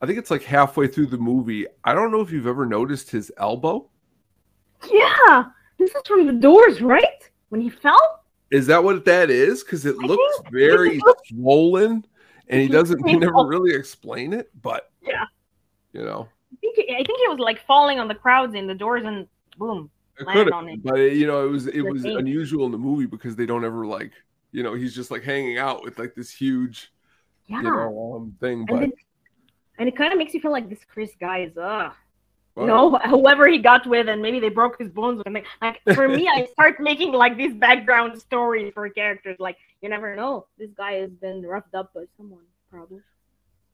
[0.00, 1.66] I think it's like halfway through the movie.
[1.84, 3.88] I don't know if you've ever noticed his elbow.
[4.90, 5.44] Yeah,
[5.78, 7.28] this is from the doors, right?
[7.48, 8.24] When he fell.
[8.50, 9.62] Is that what that is?
[9.64, 12.04] Because it I looks very it swollen,
[12.48, 13.06] and he doesn't.
[13.08, 15.24] He never really explain it, but Yeah.
[15.92, 18.74] you know, I think I think he was like falling on the crowds in the
[18.74, 19.26] doors and
[19.58, 19.90] boom.
[20.18, 20.74] it could on have.
[20.78, 20.82] it.
[20.82, 22.16] But it, you know, it was it was thing.
[22.16, 24.12] unusual in the movie because they don't ever like.
[24.52, 26.90] You know, he's just like hanging out with like this huge,
[27.48, 27.58] Yeah.
[27.58, 28.64] you know, um, thing.
[28.64, 28.90] But,
[29.78, 31.90] and it kind of makes you feel like this Chris guy is uh
[32.56, 35.32] you know whoever he got with and maybe they broke his bones or.
[35.62, 39.36] Like for me, I start making like these background stories for characters.
[39.38, 43.00] Like you never know, this guy has been roughed up by someone probably.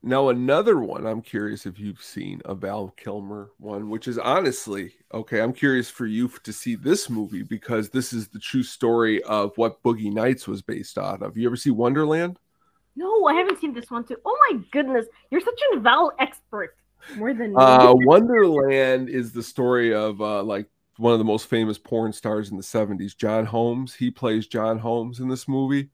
[0.07, 4.93] Now another one I'm curious if you've seen a Val Kilmer one, which is honestly
[5.14, 5.40] okay.
[5.40, 9.57] I'm curious for you to see this movie because this is the true story of
[9.57, 11.38] what Boogie Nights was based out of.
[11.38, 12.38] You ever see Wonderland?
[12.96, 14.16] No, I haven't seen this one too.
[14.24, 16.76] Oh my goodness, you're such a Val expert.
[17.16, 17.57] More than me.
[17.57, 22.50] Uh, Wonderland is the story of uh, like one of the most famous porn stars
[22.50, 23.94] in the 70s, John Holmes.
[23.94, 25.90] He plays John Holmes in this movie.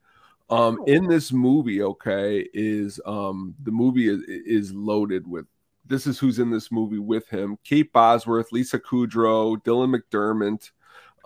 [0.51, 0.85] Um, Oh.
[0.85, 5.47] in this movie, okay, is um, the movie is, is loaded with
[5.87, 10.71] this is who's in this movie with him Kate Bosworth, Lisa Kudrow, Dylan McDermott,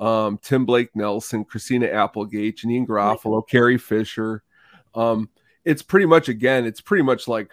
[0.03, 4.43] um, Tim Blake Nelson, Christina Applegate, Janeane Garofalo, Carrie Fisher.
[4.95, 5.29] Um,
[5.65, 7.51] it's pretty much, again, it's pretty much like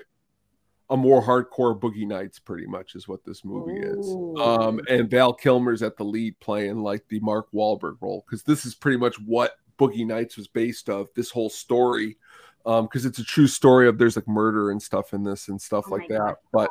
[0.90, 4.16] a more hardcore Boogie Nights, pretty much is what this movie is.
[4.42, 8.66] Um, and Val Kilmer's at the lead playing like the Mark Wahlberg role because this
[8.66, 11.08] is pretty much what Boogie Nights was based of.
[11.16, 12.18] This whole story,
[12.66, 15.62] um, because it's a true story of there's like murder and stuff in this and
[15.62, 16.18] stuff Oh like that.
[16.20, 16.36] God.
[16.52, 16.70] But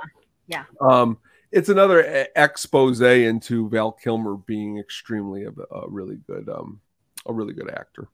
[0.48, 0.64] Yeah.
[0.82, 1.18] um,
[1.50, 6.80] it's another expose into Val Kilmer being extremely a, a really good um
[7.26, 8.08] a really good actor.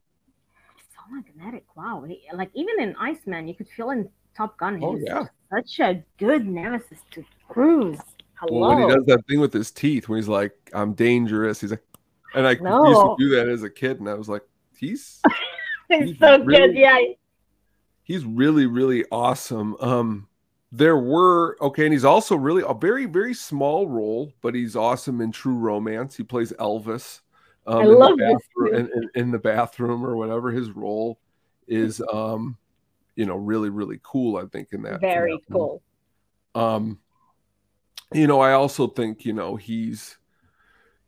[1.11, 1.65] Magnetic.
[1.77, 2.05] Wow.
[2.07, 4.81] He- Like even in Iceman, you could feel in Top Gun.
[4.83, 5.25] Oh, yeah.
[5.55, 7.99] Such a good nemesis to Cruise.
[8.35, 8.61] Hello.
[8.61, 11.71] Well, when he does that thing with his teeth, when he's like, "I'm dangerous," he's
[11.71, 11.83] like,
[12.35, 14.43] and I used to do that as a kid, and I was like,
[14.77, 15.23] he's
[15.89, 16.77] He's he's so really- good.
[16.77, 16.99] Yeah.
[18.03, 20.29] he's really really awesome um
[20.73, 25.21] there were okay and he's also really a very very small role but he's awesome
[25.21, 27.21] in true romance he plays elvis
[27.67, 31.19] um, I in the love bathroom, in, in, in the bathroom or whatever his role
[31.69, 32.57] is um
[33.17, 35.53] you know really really cool i think in that in Very that movie.
[35.53, 35.83] cool.
[36.55, 36.99] um
[38.13, 40.17] you know i also think you know he's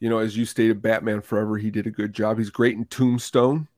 [0.01, 2.85] you know as you stated batman forever he did a good job he's great in
[2.87, 3.69] tombstone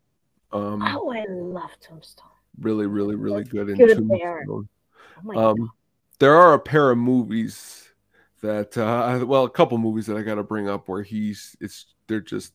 [0.53, 2.27] um Oh, I love Tombstone.
[2.61, 3.97] really really really good in Good there.
[3.99, 4.69] tombstone
[5.19, 5.51] Oh my God.
[5.51, 5.71] um,
[6.19, 7.89] there are a pair of movies
[8.43, 11.95] that, uh, well, a couple movies that I got to bring up where he's, it's,
[12.07, 12.55] they're just,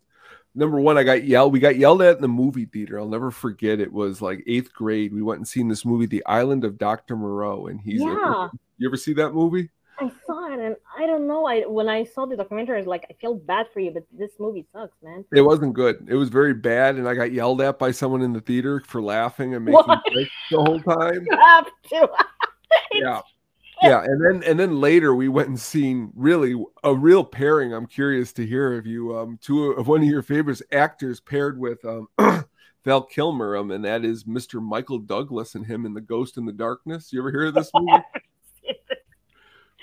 [0.56, 3.00] number one, I got yelled, we got yelled at in the movie theater.
[3.00, 3.80] I'll never forget.
[3.80, 5.14] It was like eighth grade.
[5.14, 7.16] We went and seen this movie, The Island of Dr.
[7.16, 7.68] Moreau.
[7.68, 8.48] And he's, Yeah.
[8.78, 9.70] you ever see that movie?
[9.98, 11.46] I saw it, and I don't know.
[11.48, 14.04] I when I saw the documentary, I was like, I feel bad for you, but
[14.12, 15.24] this movie sucks, man.
[15.34, 16.08] It wasn't good.
[16.10, 16.96] It was very bad.
[16.96, 20.30] And I got yelled at by someone in the theater for laughing and making jokes
[20.52, 21.26] the whole time.
[21.32, 22.10] You have to.
[22.94, 23.22] yeah
[23.86, 27.74] yeah and then and then later we went and seen really a real pairing.
[27.74, 31.60] I'm curious to hear of you um two of one of your favorites actors paired
[31.60, 32.08] with um
[32.86, 36.46] val kilmer um and that is mr michael douglas and him in the ghost in
[36.46, 37.12] the darkness.
[37.12, 38.04] You ever hear of this movie?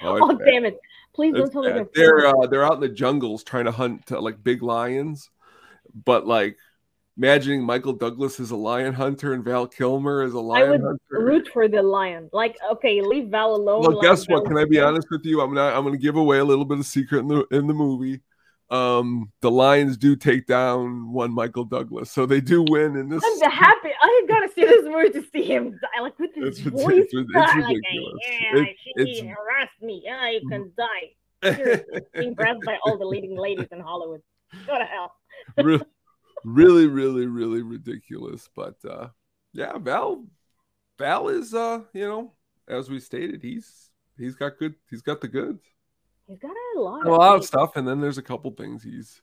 [0.05, 0.45] Oh, bad.
[0.45, 0.81] damn it!
[1.15, 4.11] Please don't tell me they're they're uh, they're out in the jungles trying to hunt
[4.11, 5.31] uh, like big lions
[6.05, 6.57] but like
[7.19, 10.81] imagining michael douglas as a lion hunter and val kilmer as a lion I would
[10.81, 12.31] hunter root for the lion.
[12.33, 13.83] Like, okay, leave Val alone.
[13.83, 14.45] Well, guess what?
[14.45, 15.41] Val- Can I be honest with you?
[15.43, 15.75] I'm not.
[15.77, 18.21] I'm going to give away a little bit of secret in the in the movie.
[18.71, 23.23] Um, the Lions do take down one Michael Douglas, so they do win in this.
[23.25, 23.91] I'm the happy.
[24.03, 26.01] I gotta see this movie to see him die.
[26.01, 30.03] Like with his It's voice, it's rid- it's like, yeah, It- she it's- harassed me.
[30.05, 31.55] Yeah, you can die.
[31.57, 34.23] Seriously, being harassed by all the leading ladies in Hollywood.
[34.67, 35.13] Go to hell.
[35.63, 35.81] Re-
[36.45, 38.49] really, really, really ridiculous.
[38.55, 39.09] But uh,
[39.53, 40.25] yeah, Val,
[40.99, 42.33] Val is uh, you know,
[42.69, 44.75] as we stated, he's he's got good.
[44.91, 45.63] He's got the goods.
[46.29, 47.07] He's got a lot.
[47.07, 49.21] A lot of stuff, and then there's a couple things he's.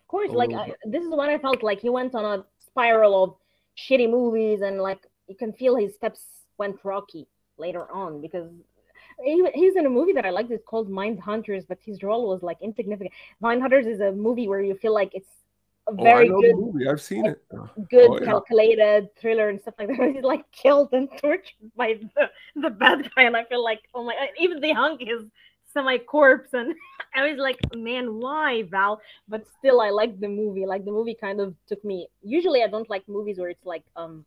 [0.00, 1.80] Of course, like I, this is what I felt like.
[1.80, 3.34] He went on a spiral of
[3.76, 6.20] shitty movies, and like you can feel his steps
[6.56, 7.26] went rocky
[7.58, 8.50] later on because
[9.22, 10.50] he, he's in a movie that I liked.
[10.50, 13.12] It's called Mind Hunters, but his role was like insignificant.
[13.40, 15.28] Mind Hunters is a movie where you feel like it's
[15.88, 16.88] a Oh, very know good, the movie.
[16.88, 17.42] I've seen it.
[17.90, 18.24] good, Oh, yeah.
[18.26, 20.10] calculated thriller and stuff like that.
[20.14, 24.04] He's like killed and tortured by the, the bad guy, and I feel like oh
[24.04, 25.24] my, even they hung his
[25.72, 26.74] semi corpse, and
[27.14, 29.00] I was like, man, why Val?
[29.28, 30.66] But still, I liked the movie.
[30.66, 32.08] Like the movie kind of took me.
[32.22, 34.24] Usually, I don't like movies where it's like um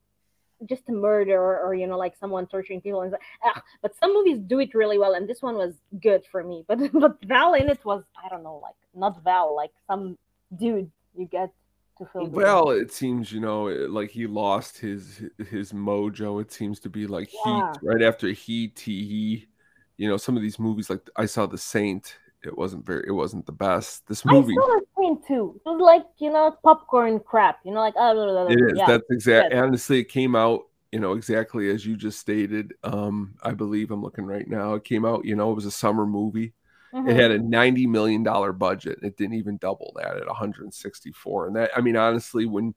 [0.70, 4.14] just a murder or, or you know like someone torturing people and ah, but some
[4.14, 7.56] movies do it really well and this one was good for me but but val
[7.56, 10.16] in it was i don't know like not val like some
[10.58, 11.52] dude you get
[11.98, 12.28] to feel.
[12.28, 16.42] Well, it seems you know like he lost his his mojo.
[16.42, 17.72] It seems to be like Yeah.
[17.74, 18.80] Heat right after Heat.
[18.80, 19.48] He, he,
[19.98, 22.18] you know, some of these movies like I saw The Saint.
[22.44, 23.04] It wasn't very.
[23.08, 24.08] It wasn't the best.
[24.08, 24.54] This movie.
[24.54, 25.62] I saw the scene too.
[25.64, 27.60] It was like you know popcorn crap.
[27.64, 28.78] You know, like oh, blah, blah, blah, It is.
[28.78, 28.88] yeah.
[28.88, 29.54] That's exact.
[29.54, 29.64] yes.
[29.64, 30.62] Honestly, it came out.
[30.92, 32.74] You know exactly as you just stated.
[32.84, 34.74] Um, I believe I'm looking right now.
[34.74, 35.24] It came out.
[35.24, 36.54] You know, it was a summer movie.
[36.94, 37.10] Mhm.
[37.10, 39.00] It had a ninety million dollar budget.
[39.02, 41.48] It didn't even double that at 164.
[41.48, 42.76] And that, I mean, honestly, when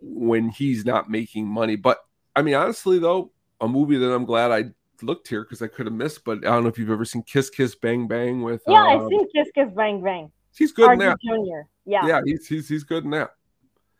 [0.00, 1.98] when he's not making money, but
[2.34, 4.70] I mean, honestly, though, a movie that I'm glad I
[5.02, 6.24] looked here because I could have missed.
[6.24, 8.62] But I don't know if you've ever seen Kiss Kiss Bang Bang with.
[8.66, 10.32] yeah, um, I seen Kiss Kiss Bang Bang.
[10.56, 11.18] He's good in that.
[11.20, 11.68] Jr.
[11.84, 12.06] Yeah.
[12.06, 13.30] Yeah, he's he's he's good in that.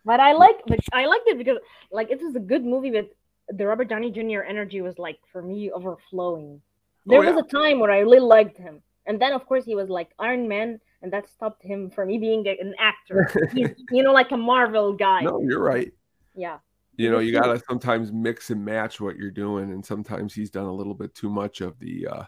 [0.05, 1.59] But I like, but I liked it because
[1.93, 3.11] like it was a good movie, but
[3.49, 4.43] the Robert Downey Jr.
[4.43, 6.61] energy was like for me overflowing.
[7.07, 9.75] There Oh, was a time where I really liked him, and then of course he
[9.75, 13.29] was like Iron Man, and that stopped him from me being an actor.
[13.55, 15.23] He's you know like a Marvel guy.
[15.23, 15.93] No, you're right.
[16.35, 16.59] Yeah.
[16.97, 20.67] You know, you gotta sometimes mix and match what you're doing, and sometimes he's done
[20.67, 22.25] a little bit too much of the, uh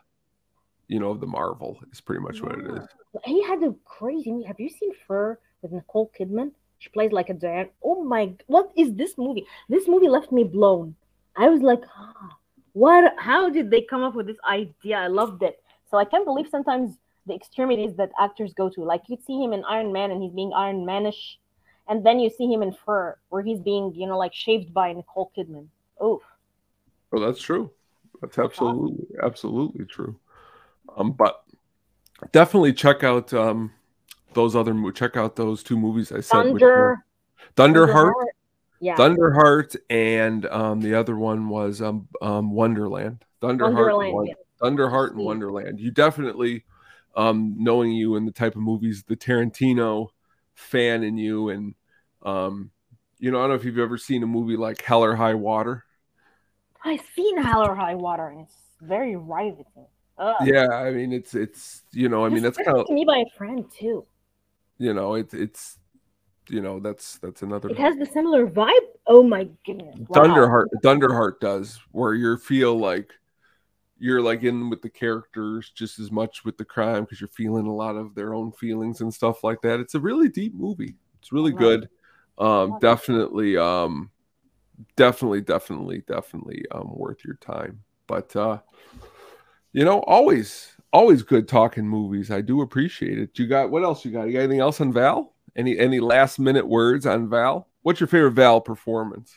[0.89, 1.79] you know, of the Marvel.
[1.93, 2.89] Is pretty much what it is.
[3.25, 4.43] He had a crazy.
[4.43, 6.51] Have you seen Fur with Nicole Kidman?
[6.79, 7.69] She plays like a Diane.
[7.83, 8.33] Oh my!
[8.47, 9.47] What is this movie?
[9.69, 10.97] This movie left me blown.
[11.37, 12.37] I was like, ah,
[12.75, 13.15] what?
[13.19, 14.99] How did they come up with this idea?
[14.99, 15.63] I loved it.
[15.91, 18.83] So I can't believe sometimes the extremities that actors go to.
[18.83, 21.37] Like you'd see him in Iron Man and he's being Iron Manish,
[21.89, 24.93] and then you see him in Fur where he's being, you know, like shaved by
[24.93, 25.69] Nicole Kidman.
[26.01, 26.21] Oh,
[27.11, 27.71] Well, that's true.
[28.21, 30.19] That's absolutely absolutely true.
[30.97, 31.45] Um, but
[32.33, 33.73] definitely check out um
[34.35, 36.53] those other check out those two movies I said.
[36.53, 37.05] which were
[37.57, 38.13] Thunder, Thunderheart,
[38.85, 43.25] Yeah, Thunderheart, and um the other one was um um Wonderland.
[43.43, 44.29] Thunderheart, and Wonderland.
[44.29, 44.35] Yeah.
[44.61, 45.81] Thunderheart and Wonderland.
[45.81, 46.65] You definitely,
[47.17, 50.09] um, knowing you and the type of movies, the Tarantino
[50.55, 51.75] fan in you, and
[52.23, 52.71] um,
[53.19, 55.35] you know, I don't know if you've ever seen a movie like Hell or High
[55.35, 55.85] Water.
[56.85, 59.87] I've seen Hell or High Water, and it's very riveting.
[60.19, 60.35] Ugh.
[60.41, 63.19] Yeah, I mean, it's it's you know, I mean, that's It's kind of me by
[63.19, 64.07] a friend too.
[64.79, 65.79] you know, it's it's
[66.49, 68.71] you know, that's that's another It has the similar vibe.
[69.07, 69.97] Oh my goodness!
[70.09, 70.17] Wow.
[70.19, 70.67] Thunderheart.
[70.83, 73.13] Thunderheart does where you feel like
[73.99, 77.67] you're like in with the characters just as much with the crime because you're feeling
[77.67, 79.81] a lot of their own feelings and stuff like that.
[79.81, 80.97] It's a really deep movie.
[81.21, 81.81] It's really Right.
[81.81, 81.89] good.
[82.39, 82.81] Um, Right.
[82.81, 84.11] definitely, um,
[84.97, 87.83] definitely, definitely, definitely um, worth your time.
[88.07, 88.59] But uh,
[89.73, 92.31] you know, always, always good talking movies.
[92.31, 93.39] I do appreciate it.
[93.39, 94.05] You got what else?
[94.05, 94.27] You got?
[94.27, 95.34] You got anything else on Val?
[95.57, 97.69] Any any last minute words on Val?
[97.83, 99.35] What's your favorite Val performance?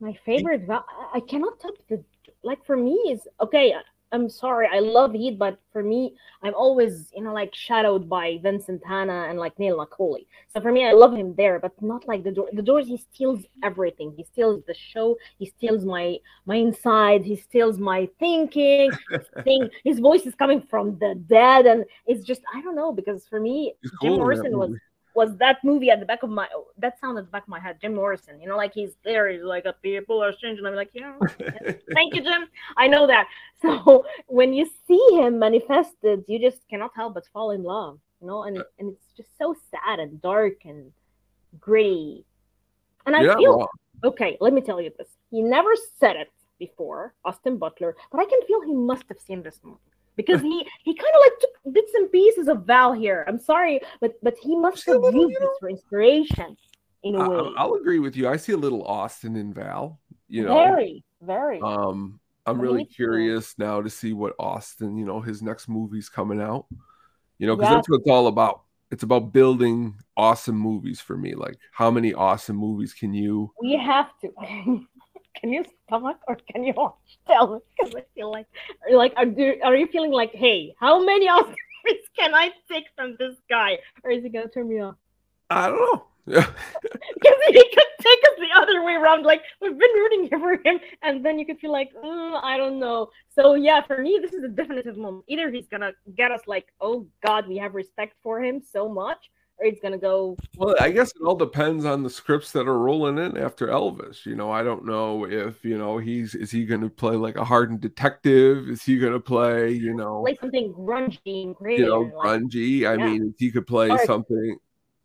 [0.00, 0.62] My favorite.
[0.66, 0.84] Val,
[1.14, 2.02] I- cannot top the.
[2.42, 3.74] Like for me is okay.
[4.12, 4.68] I'm sorry.
[4.72, 9.26] I love Heat, but for me, I'm always you know like shadowed by Vincent Hanna
[9.28, 10.26] and like Neil McCauley.
[10.52, 12.48] So for me, I love him there, but not like the door.
[12.52, 12.86] The doors.
[12.86, 14.14] He steals everything.
[14.16, 15.16] He steals the show.
[15.38, 17.24] He steals my my inside.
[17.24, 18.92] He steals my thinking.
[19.44, 19.68] thing.
[19.84, 23.40] His voice is coming from the dead, and it's just I don't know because for
[23.40, 24.70] me, He's Jim cool Morrison was.
[25.16, 27.58] Was that movie at the back of my that sound at the back of my
[27.58, 27.78] head.
[27.80, 29.30] Jim Morrison, you know, like he's there.
[29.30, 31.14] He's like, a people are strange, and I'm like, yeah,
[31.94, 32.46] thank you, Jim.
[32.76, 33.26] I know that.
[33.62, 38.26] So when you see him manifested, you just cannot help but fall in love, you
[38.26, 38.64] know, and uh.
[38.78, 40.92] and it's just so sad and dark and
[41.58, 42.26] gritty.
[43.06, 43.66] And I yeah, feel
[44.04, 44.36] okay.
[44.42, 45.08] Let me tell you this.
[45.30, 49.42] He never said it before, Austin Butler, but I can feel he must have seen
[49.42, 53.24] this movie because he he kind of like took bits and pieces of Val here.
[53.28, 56.56] I'm sorry, but but he must have well, used you this for inspiration
[57.02, 57.36] in a I- way.
[57.36, 58.28] I'll, I'll agree with you.
[58.28, 59.98] I see a little Austin in Val.
[60.28, 61.60] You know, very, very.
[61.60, 62.94] um, I'm really too.
[62.94, 66.66] curious now to see what Austin, you know, his next movie's coming out.
[67.38, 67.74] You know, because Yeah.
[67.76, 68.62] that's what it's all about.
[68.90, 71.34] It's about building awesome movies for me.
[71.34, 73.52] Like, how many awesome movies can you?
[73.60, 74.30] we have to.
[75.38, 76.72] can you stomach or can you
[77.26, 77.62] tell?
[77.78, 78.46] Because I feel like,
[78.90, 81.54] like, are, you- are you feeling like, hey, how many Oscars
[82.18, 84.96] can I take from this guy, or is he gonna turn me off?
[85.50, 86.06] I don't know.
[87.14, 89.22] Because he could take us the other way around.
[89.24, 92.78] Like we've been rooting for him, and then you could feel like, "Mm, I don't
[92.80, 93.10] know.
[93.36, 95.24] So yeah, for me, this is a definitive moment.
[95.28, 99.30] Either he's gonna get us like, oh God, we have respect for him so much,
[99.58, 100.36] or it's gonna go.
[100.56, 104.26] well, I guess it all depends on the scripts that are rolling in after Elvis.
[104.26, 107.36] You know, I don't know if you know he's is he going to play like
[107.36, 108.68] a hardened detective?
[108.68, 111.78] Is he going to play you know Play something grungy and great.
[111.78, 112.86] you know and, like, grungy?
[112.86, 113.06] I yeah.
[113.06, 114.58] mean, if he could play Or- something.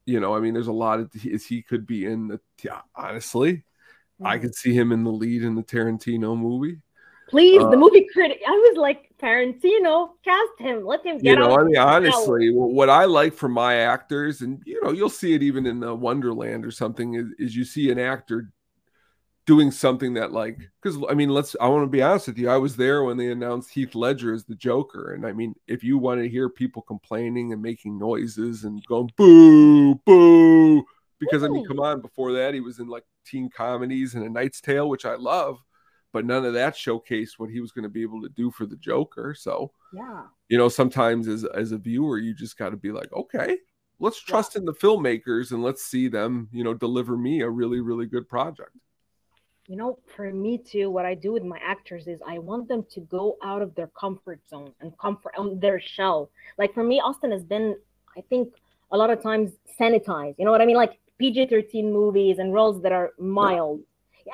[0.06, 2.40] You know, I mean, there's a lot of is he could be in the.
[2.64, 3.64] Yeah, honestly,
[4.24, 6.80] I could see him in the lead in the Tarantino movie.
[7.32, 8.42] Please, Uh, the movie critic.
[8.46, 10.86] I was like, Tarantino, cast him.
[10.86, 11.62] Let him get you know, out.
[11.62, 15.34] I mean, honestly, wh- what I like from my actors, and you know, you'll see
[15.34, 18.52] it even in the Wonderland or something, is, is you see an actor
[19.46, 21.56] doing something that, like, because I mean, let's.
[21.62, 22.50] I want to be honest with you.
[22.50, 25.86] I was there when they announced Heath Ledger as the Joker, and I mean, if
[25.86, 30.84] you want to hear people complaining and making noises and going boo, boo,
[31.18, 34.30] because I mean, come on, before that he was in like teen comedies and A
[34.30, 35.60] Knight's Tale, which I love.
[36.14, 38.66] But none of that showcased what he was going to be able to do for
[38.66, 39.34] the Joker.
[39.38, 40.24] So, Yeah.
[40.50, 43.58] you know sometimes as as a viewer you just got to be like okay
[44.00, 47.80] let's trust in the filmmakers and let's see them you know deliver me a really
[47.90, 48.76] really good project
[49.72, 52.82] You know, for me too, what I do with my actors is I want them
[52.96, 56.20] to go out of their comfort zone and comfort on their shell.
[56.62, 57.68] Like for me, Austin has been,
[58.20, 58.46] I think,
[58.96, 59.48] a lot of times
[59.80, 60.36] sanitized.
[60.38, 60.82] You know what I mean?
[60.86, 63.80] Like PG 13 movies and roles that are mild.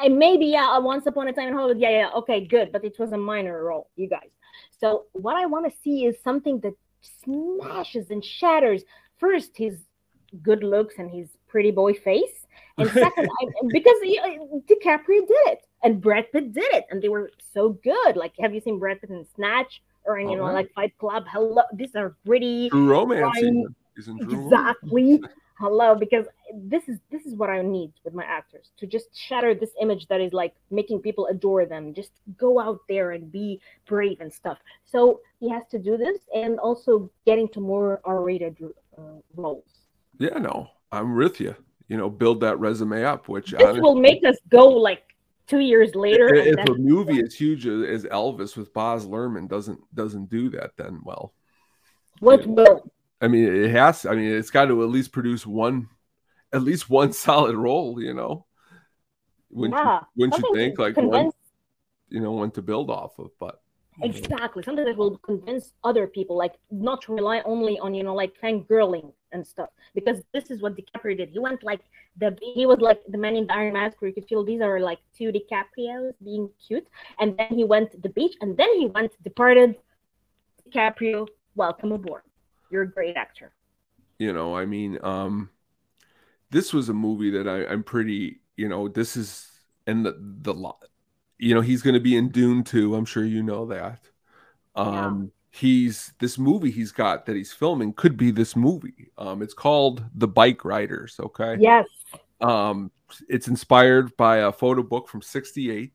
[0.03, 2.71] And maybe, yeah, once upon a time in Hollywood, yeah, yeah, okay, good.
[2.71, 4.29] But it was a minor role, you guys.
[4.79, 6.73] So what I want to see is something that
[7.23, 8.83] smashes and shatters
[9.17, 9.79] first his
[10.41, 12.45] good looks and his pretty boy face.
[12.77, 14.19] And second, I, because he-
[14.69, 18.15] DiCaprio did it and Brad Pitt did it, and they were so good.
[18.15, 20.65] Like, have you seen Brad Pitt in Snatch or in, you know, Alright.
[20.65, 21.25] like Fight Club?
[21.31, 23.75] Hello, these are pretty true romance Ryan- even.
[23.95, 24.53] He's in True Romance.
[24.53, 25.21] exactly.
[25.59, 29.55] Hello, because this is this is what I need with my actors to just shatter
[29.55, 31.93] this image that is like making people adore them.
[31.93, 34.59] Just go out there and be brave and stuff.
[34.85, 38.57] So he has to do this, and also getting to more R-rated
[38.97, 39.01] uh,
[39.35, 39.71] roles.
[40.19, 41.53] yeah no i'm with you
[41.89, 45.03] you know build that resume up which This honestly, will make us go like
[45.47, 46.33] two years later.
[46.33, 50.71] if, if a movie as huge as elvis with Baz Luhrmann doesn't doesn't do that
[50.77, 51.33] then well
[52.19, 52.89] what will?
[53.21, 55.87] I mean it has i mean it's got to at least produce one
[56.53, 58.45] at least one solid role you know
[59.49, 61.31] wouldn't yeah, you, wouldn't you think like one
[62.09, 63.61] you know one to build off of but
[64.01, 68.13] exactly something that will convince other people, like not to rely only on you know
[68.13, 69.69] like fangirling and stuff.
[69.93, 71.29] Because this is what DiCaprio did.
[71.29, 71.81] He went like
[72.17, 74.61] the he was like the man in the Iron Mask, where you could feel these
[74.61, 76.87] are like two DiCaprios being cute,
[77.19, 79.75] and then he went to the beach, and then he went departed.
[80.69, 82.23] DiCaprio, welcome aboard.
[82.69, 83.51] You're a great actor.
[84.19, 85.49] you know i mean um
[86.49, 89.47] this was a movie that I, i'm pretty you know this is
[89.85, 90.83] and the the lot
[91.37, 94.01] you know he's going to be in dune 2 i'm sure you know that.
[94.75, 99.11] Um he's this movie he's got that he's filming could be this movie.
[99.17, 101.57] Um it's called the bike riders okay?
[101.59, 101.87] Yes,
[102.41, 102.91] um
[103.29, 105.93] it's inspired by a photo book from 68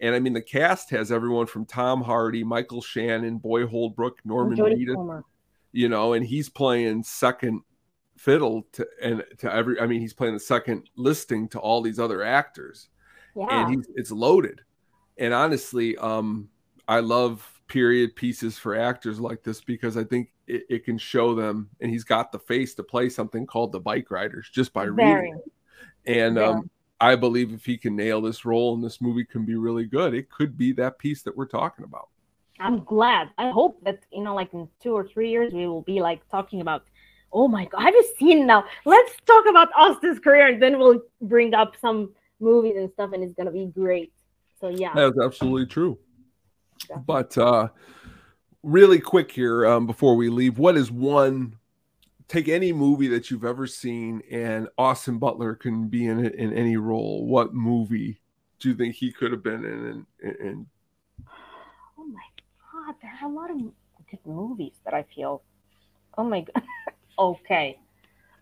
[0.00, 4.58] and i mean the cast has everyone from tom hardy michael shannon boyd holbrook norman
[4.58, 5.22] reedus.
[5.72, 7.62] You know, and he's playing second
[8.16, 11.98] fiddle to and to every I mean he's playing the second listing to all these
[11.98, 12.88] other actors.
[13.34, 14.60] Yeah, And he's it's loaded.
[15.18, 16.50] And honestly, um
[16.88, 21.34] I love period pieces for actors like this because I think it, it can show
[21.34, 24.86] them and he's got the face to play something called the bike riders just by
[24.86, 25.32] very.
[25.32, 25.40] reading.
[26.04, 26.18] it.
[26.26, 26.48] And Yeah.
[26.50, 29.86] um I believe if he can nail this role and this movie can be really
[29.86, 32.10] good, it could be that piece that we're talking about.
[32.60, 33.30] I'm glad.
[33.38, 36.28] I hope that you know, like in two or three years, we will be like
[36.30, 36.84] talking about.
[37.32, 38.64] Oh my god, have you seen now?
[38.84, 43.22] Let's talk about Austin's career, and then we'll bring up some movies and stuff, and
[43.22, 44.12] it's gonna be great.
[44.60, 45.98] So yeah, That's absolutely true.
[46.80, 47.04] Definitely.
[47.06, 47.68] But uh
[48.62, 51.56] really quick here um, before we leave, what is one
[52.28, 56.52] take any movie that you've ever seen and Austin Butler can be in it in
[56.52, 57.26] any role?
[57.26, 58.20] What movie
[58.60, 60.06] do you think he could have been in?
[60.22, 60.66] And, and
[61.98, 62.22] oh my
[62.72, 63.58] god, there are a lot of
[64.10, 65.42] good movies that I feel.
[66.16, 66.62] Oh my god.
[67.18, 67.78] okay.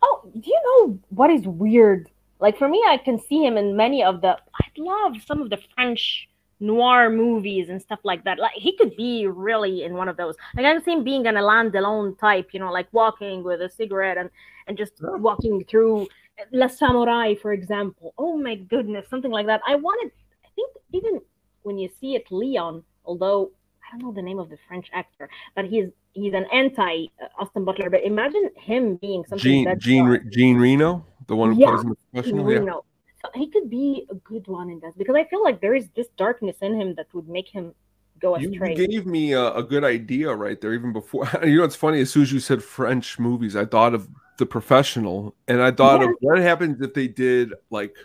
[0.02, 2.10] Oh, do you know what is weird?
[2.40, 4.38] Like for me, I can see him in many of the.
[4.54, 6.28] I love some of the French
[6.60, 8.38] noir movies and stuff like that.
[8.38, 10.34] Like he could be really in one of those.
[10.56, 13.60] Like I can see him being an Alain Delon type, you know, like walking with
[13.60, 14.30] a cigarette and
[14.66, 16.08] and just walking through
[16.52, 18.14] La Samurai, for example.
[18.18, 19.60] Oh my goodness, something like that.
[19.66, 20.12] I wanted.
[20.44, 21.20] I think even
[21.62, 23.50] when you see it, Leon, although
[23.88, 27.26] I don't know the name of the French actor, but he's he's an anti uh,
[27.38, 27.90] Austin Butler.
[27.90, 31.82] But imagine him being something Gene Gene Re- Jean Reno, the one who Yeah, plays
[31.82, 32.50] in the professional.
[32.50, 32.58] Yeah.
[32.58, 32.84] Reno.
[33.22, 35.88] So he could be a good one in that because I feel like there is
[35.96, 37.74] this darkness in him that would make him
[38.20, 38.74] go astray.
[38.76, 41.28] you gave me a, a good idea right there, even before.
[41.44, 42.00] You know, it's funny.
[42.00, 44.08] As soon as you said French movies, I thought of
[44.38, 47.96] The Professional, and I thought of what happens if they did like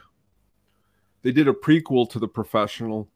[1.22, 3.10] they did a prequel to The Professional,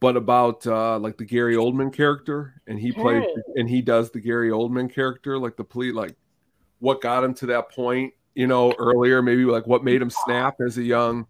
[0.00, 3.42] but about uh like the Gary Oldman character, and he plays Okay.
[3.56, 6.14] and he does the Gary Oldman character, like the police, like
[6.80, 10.56] what got him to that point, you know, earlier, maybe like what made him snap
[10.64, 11.26] as a young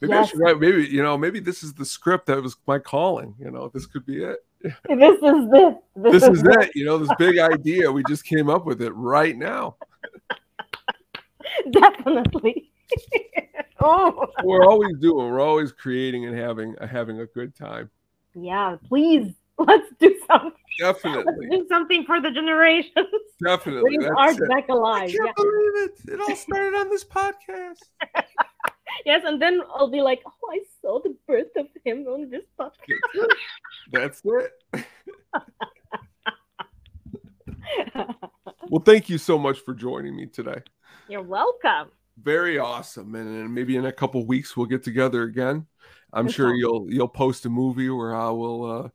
[0.00, 0.28] Maybe Yes.
[0.28, 0.60] I should write.
[0.60, 1.18] Maybe you know.
[1.18, 3.34] Maybe this is the script that was my calling.
[3.38, 4.38] You know, this could be it.
[4.62, 5.76] This is it.
[5.96, 6.70] This is it.
[6.74, 7.90] You know, this big idea.
[7.92, 9.76] We just came up with it right now.
[11.70, 12.72] Definitely.
[13.80, 15.30] oh, We're always doing.
[15.30, 17.90] We're always creating and having having a good time.
[18.44, 18.76] Yeah.
[18.88, 20.52] Please, let's do something.
[20.80, 21.48] Let's Definitely.
[21.50, 23.06] do something for the generations.
[23.44, 23.96] Definitely.
[23.96, 24.48] Bring That's art it.
[24.48, 25.10] back I alive.
[25.10, 25.32] can't Yeah.
[25.36, 26.00] believe it.
[26.14, 27.78] It all started on this podcast.
[29.06, 32.42] Yes, and then I'll be like, oh, I saw the birth of him on this
[32.58, 33.28] podcast.
[33.92, 34.84] That's it.
[38.68, 40.62] Well, thank you so much for joining me today.
[41.08, 41.90] You're welcome.
[42.22, 45.66] Very awesome, and, and maybe in a couple weeks we'll get together again.
[46.12, 48.64] I'm sure sounds- you'll you'll post a movie where I will.
[48.64, 48.88] Uh,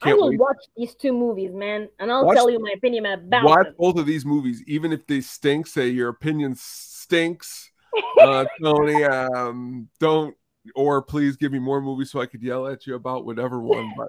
[0.00, 0.40] I will wait.
[0.40, 3.74] watch these two movies, man, and I'll Watch- tell you my opinion about Watch them.
[3.78, 5.66] both of these movies, even if they stink.
[5.66, 7.70] Say your opinion stinks,
[8.20, 9.04] uh, Tony.
[9.04, 10.34] Um, don't
[10.74, 13.92] or please give me more movies so I could yell at you about whatever one.
[13.96, 14.08] But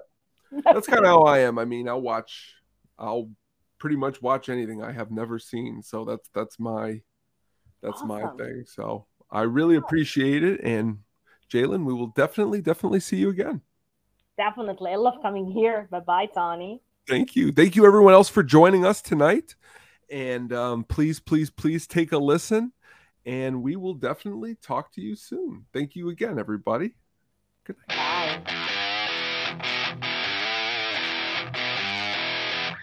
[0.64, 1.58] that's kind of how I am.
[1.58, 2.54] I mean, I'll watch.
[2.98, 3.30] I'll
[3.78, 5.82] pretty much watch anything I have never seen.
[5.82, 7.02] So that's that's my
[7.82, 8.64] that's my thing.
[8.66, 10.60] So I really appreciate it.
[10.62, 10.98] And
[11.50, 13.60] Jalan, we will definitely definitely see you again.
[14.36, 14.92] Definitely.
[14.92, 15.88] I love coming here.
[15.90, 16.82] Bye bye, Tony.
[17.08, 17.52] Thank you.
[17.52, 19.54] Thank you, everyone else, for joining us tonight.
[20.10, 22.72] And um, please, please, please take a listen.
[23.26, 25.66] And we will definitely talk to you soon.
[25.72, 26.94] Thank you again, everybody.
[27.64, 28.19] Good night.